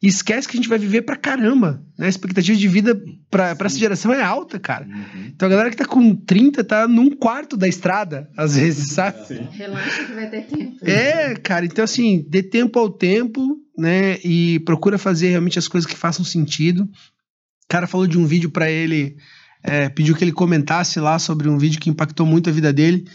[0.05, 1.83] E esquece que a gente vai viver pra caramba.
[1.99, 2.05] Né?
[2.05, 2.95] A expectativa de vida
[3.31, 4.85] pra, pra essa geração é alta, cara.
[4.85, 5.31] Uhum.
[5.35, 9.27] Então a galera que tá com 30 tá num quarto da estrada, às vezes, sabe?
[9.27, 9.49] Sim.
[9.53, 10.77] Relaxa que vai ter tempo.
[10.83, 11.65] É, cara.
[11.65, 14.19] Então, assim, dê tempo ao tempo, né?
[14.23, 16.83] E procura fazer realmente as coisas que façam sentido.
[16.83, 16.89] O
[17.67, 19.17] cara falou de um vídeo para ele,
[19.63, 23.07] é, pediu que ele comentasse lá sobre um vídeo que impactou muito a vida dele.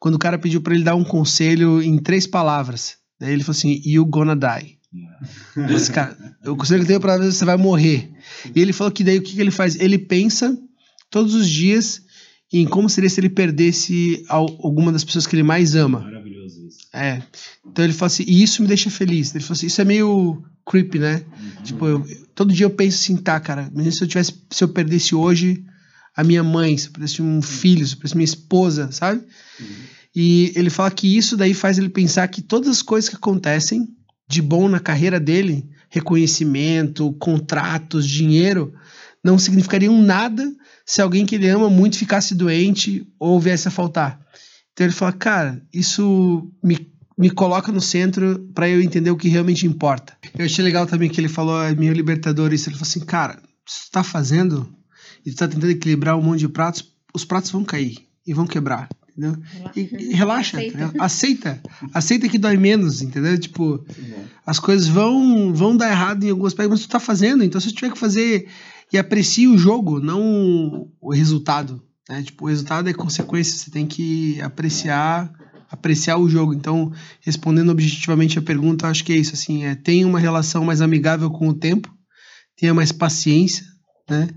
[0.00, 2.96] Quando o cara pediu para ele dar um conselho em três palavras.
[3.20, 4.77] Daí ele falou assim: You gonna die.
[5.70, 8.10] Esse cara, o conselho que eu tenho pra você vai morrer.
[8.54, 9.74] E ele falou que daí o que, que ele faz?
[9.76, 10.56] Ele pensa
[11.10, 12.02] todos os dias
[12.52, 16.00] em como seria se ele perdesse alguma das pessoas que ele mais ama.
[16.00, 16.78] Maravilhoso isso.
[16.92, 17.22] É.
[17.66, 19.34] Então ele falou assim, e isso me deixa feliz.
[19.34, 21.24] Ele falou assim, isso é meio creepy, né?
[21.26, 21.62] Uhum.
[21.62, 24.68] Tipo, eu, todo dia eu penso assim, tá, cara, imagina se eu tivesse, se eu
[24.68, 25.62] perdesse hoje
[26.16, 29.22] a minha mãe, se eu perdesse um filho, se eu perdesse minha esposa, sabe?
[29.60, 29.66] Uhum.
[30.16, 33.88] E ele fala que isso daí faz ele pensar que todas as coisas que acontecem
[34.28, 38.74] de bom na carreira dele, reconhecimento, contratos, dinheiro,
[39.24, 40.46] não significariam nada
[40.84, 44.20] se alguém que ele ama muito ficasse doente ou viesse a faltar.
[44.72, 49.28] Então ele fala, cara, isso me, me coloca no centro para eu entender o que
[49.28, 50.16] realmente importa.
[50.38, 53.42] Eu achei legal também que ele falou, é meio libertador isso, ele falou assim, cara,
[53.66, 54.72] se tu tá fazendo
[55.26, 58.46] e tu tá tentando equilibrar um monte de pratos, os pratos vão cair e vão
[58.46, 58.88] quebrar.
[59.18, 59.36] Entendeu?
[59.74, 60.84] E, e relaxa, Aceita.
[60.84, 61.04] aceita.
[61.04, 61.62] aceita.
[61.92, 63.36] Aceita que dói menos, entendeu?
[63.36, 63.84] Tipo,
[64.46, 67.68] as coisas vão, vão dar errado em alguns aspectos, mas tu tá fazendo, então se
[67.68, 68.48] tu tiver que fazer
[68.92, 71.82] e aprecie o jogo, não o resultado.
[72.08, 72.22] Né?
[72.22, 75.30] Tipo, o resultado é consequência, você tem que apreciar
[75.70, 76.54] apreciar o jogo.
[76.54, 76.90] Então,
[77.20, 81.30] respondendo objetivamente a pergunta, acho que é isso, assim, é tenha uma relação mais amigável
[81.30, 81.92] com o tempo,
[82.56, 83.66] tenha mais paciência,
[84.08, 84.28] né?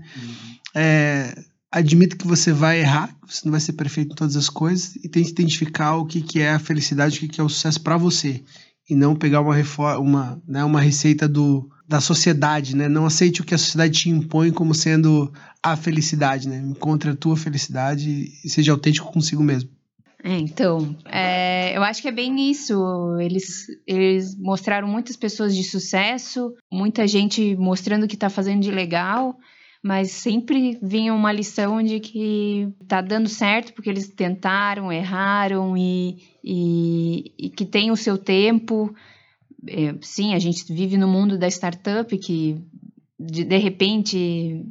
[0.74, 1.34] É,
[1.72, 5.08] admita que você vai errar, você não vai ser perfeito em todas as coisas e
[5.08, 7.96] tente identificar o que, que é a felicidade, o que, que é o sucesso para
[7.96, 8.44] você
[8.88, 12.88] e não pegar uma reforma, uma, né, uma receita do, da sociedade, né?
[12.88, 16.58] Não aceite o que a sociedade te impõe como sendo a felicidade, né?
[16.58, 19.70] Encontre a tua felicidade e seja autêntico consigo mesmo.
[20.24, 22.74] É, então, é, eu acho que é bem isso.
[23.18, 28.70] Eles, eles mostraram muitas pessoas de sucesso, muita gente mostrando o que está fazendo de
[28.70, 29.36] legal,
[29.82, 36.18] mas sempre vinha uma lição de que tá dando certo porque eles tentaram, erraram e,
[36.42, 38.94] e, e que tem o seu tempo.
[39.68, 42.62] É, sim, a gente vive no mundo da startup que
[43.18, 44.64] de, de repente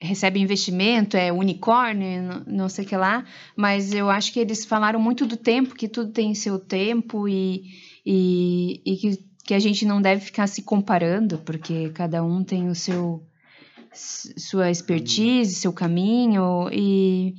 [0.00, 3.24] recebe investimento, é unicórnio, não, sei o que lá,
[3.56, 7.62] mas eu acho que eles falaram muito do tempo, que tudo tem seu tempo e,
[8.04, 12.68] e, e que, que a gente não deve ficar se comparando, porque cada um tem
[12.68, 13.24] o seu
[13.94, 17.34] sua expertise, seu caminho e,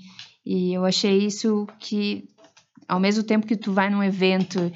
[0.46, 2.28] e eu achei isso que
[2.88, 4.72] ao mesmo tempo que tu vai num evento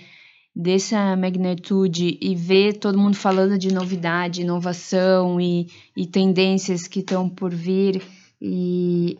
[0.55, 7.29] dessa magnitude e ver todo mundo falando de novidade, inovação e, e tendências que estão
[7.29, 8.01] por vir
[8.41, 9.19] e,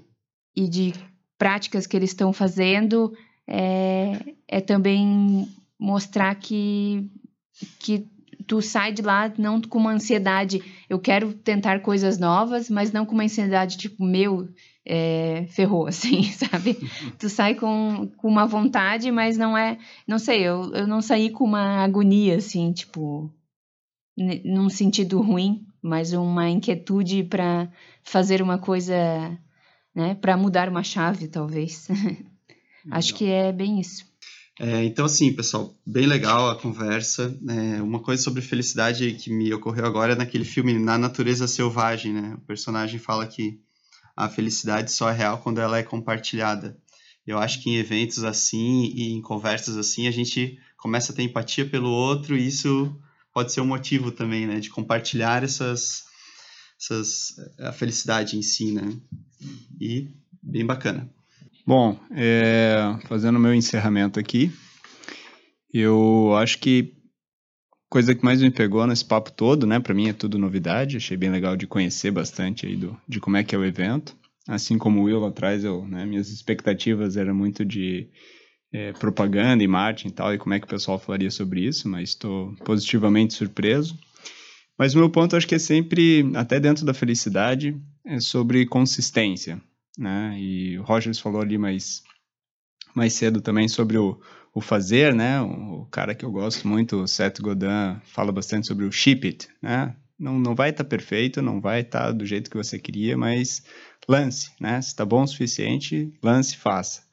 [0.55, 0.93] e de
[1.37, 3.13] práticas que eles estão fazendo,
[3.47, 5.47] é, é também
[5.79, 7.07] mostrar que,
[7.79, 8.07] que
[8.47, 13.05] tu sai de lá não com uma ansiedade, eu quero tentar coisas novas, mas não
[13.05, 14.47] com uma ansiedade tipo, meu,
[14.85, 16.77] é, ferrou, assim, sabe?
[17.19, 19.77] tu sai com, com uma vontade, mas não é,
[20.07, 23.31] não sei, eu, eu não saí com uma agonia, assim, tipo,
[24.45, 27.69] num sentido ruim, mas uma inquietude para
[28.03, 28.95] fazer uma coisa,
[29.93, 31.87] né, para mudar uma chave, talvez.
[32.89, 34.05] Acho que é bem isso.
[34.59, 37.37] É, então, assim, pessoal, bem legal a conversa.
[37.47, 42.13] É, uma coisa sobre felicidade que me ocorreu agora é naquele filme Na Natureza Selvagem,
[42.13, 42.35] né?
[42.35, 43.59] O personagem fala que
[44.15, 46.75] a felicidade só é real quando ela é compartilhada.
[47.25, 51.23] Eu acho que em eventos assim e em conversas assim, a gente começa a ter
[51.23, 52.95] empatia pelo outro e isso
[53.31, 54.59] pode ser um motivo também, né?
[54.59, 56.05] De compartilhar essas,
[56.81, 58.97] essas a felicidade em si, né?
[59.79, 60.09] E
[60.41, 61.07] bem bacana.
[61.67, 64.53] Bom, é, fazendo o meu encerramento aqui,
[65.73, 66.93] eu acho que
[67.89, 69.77] coisa que mais me pegou nesse papo todo, né?
[69.77, 73.35] Para mim é tudo novidade, achei bem legal de conhecer bastante aí do, de como
[73.35, 74.15] é que é o evento.
[74.47, 78.07] Assim como o Will lá atrás, eu, né, minhas expectativas eram muito de
[78.71, 81.89] é, propaganda e marketing e tal, e como é que o pessoal falaria sobre isso,
[81.89, 83.99] mas estou positivamente surpreso.
[84.79, 89.61] Mas o meu ponto acho que é sempre, até dentro da felicidade, é sobre consistência
[89.97, 90.35] né?
[90.37, 92.03] E o Rogers falou ali mais,
[92.95, 94.19] mais cedo também sobre o,
[94.53, 95.41] o fazer, né?
[95.41, 99.25] O, o cara que eu gosto muito, o Seth Godin, fala bastante sobre o ship
[99.25, 99.95] it, né?
[100.19, 103.17] Não, não vai estar tá perfeito, não vai estar tá do jeito que você queria,
[103.17, 103.63] mas
[104.07, 104.81] lance, né?
[104.81, 107.07] Se está bom o suficiente, lance, faça.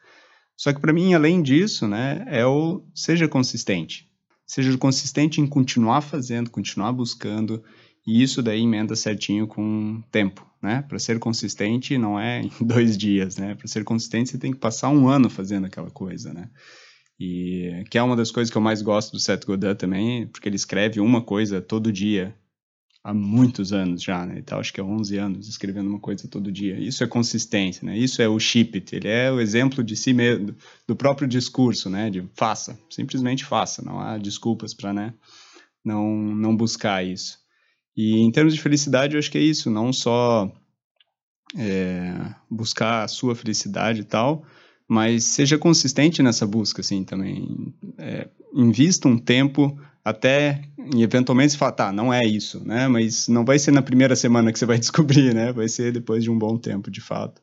[0.57, 4.09] Só que para mim, além disso, né, é o seja consistente.
[4.47, 7.64] Seja consistente em continuar fazendo, continuar buscando,
[8.07, 10.82] e isso daí emenda certinho com tempo, né?
[10.82, 13.55] Para ser consistente não é em dois dias, né?
[13.55, 16.50] Para ser consistente você tem que passar um ano fazendo aquela coisa, né?
[17.18, 20.48] E que é uma das coisas que eu mais gosto do Seth Godin também, porque
[20.48, 22.34] ele escreve uma coisa todo dia
[23.05, 24.36] há muitos anos já, né?
[24.38, 26.78] Então acho que é 11 anos escrevendo uma coisa todo dia.
[26.78, 27.96] Isso é consistência, né?
[27.96, 28.96] Isso é o ship it.
[28.96, 32.11] Ele é o exemplo de si mesmo, do próprio discurso, né?
[32.11, 33.82] De faça, simplesmente faça.
[33.82, 35.14] Não há desculpas para, né?
[35.84, 37.43] Não, não buscar isso.
[37.97, 40.51] E em termos de felicidade, eu acho que é isso, não só
[41.57, 44.45] é, buscar a sua felicidade e tal,
[44.88, 47.74] mas seja consistente nessa busca, assim, também.
[47.99, 50.62] É, invista um tempo até,
[50.95, 52.88] e eventualmente você fala, tá, não é isso, né?
[52.88, 55.53] Mas não vai ser na primeira semana que você vai descobrir, né?
[55.53, 57.40] Vai ser depois de um bom tempo, de fato.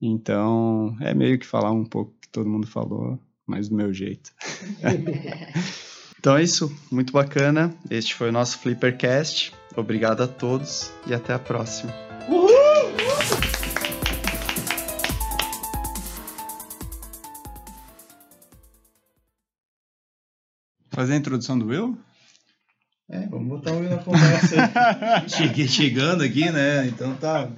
[0.00, 4.30] Então, é meio que falar um pouco que todo mundo falou, mas do meu jeito.
[6.20, 7.72] Então é isso, muito bacana.
[7.88, 9.52] Este foi o nosso Flippercast.
[9.78, 11.94] Obrigado a todos e até a próxima.
[20.90, 21.96] Fazer a introdução do Will?
[23.08, 25.28] É, vamos botar o Will na conversa aí.
[25.30, 26.88] Cheguei chegando aqui, né?
[26.88, 27.48] Então tá.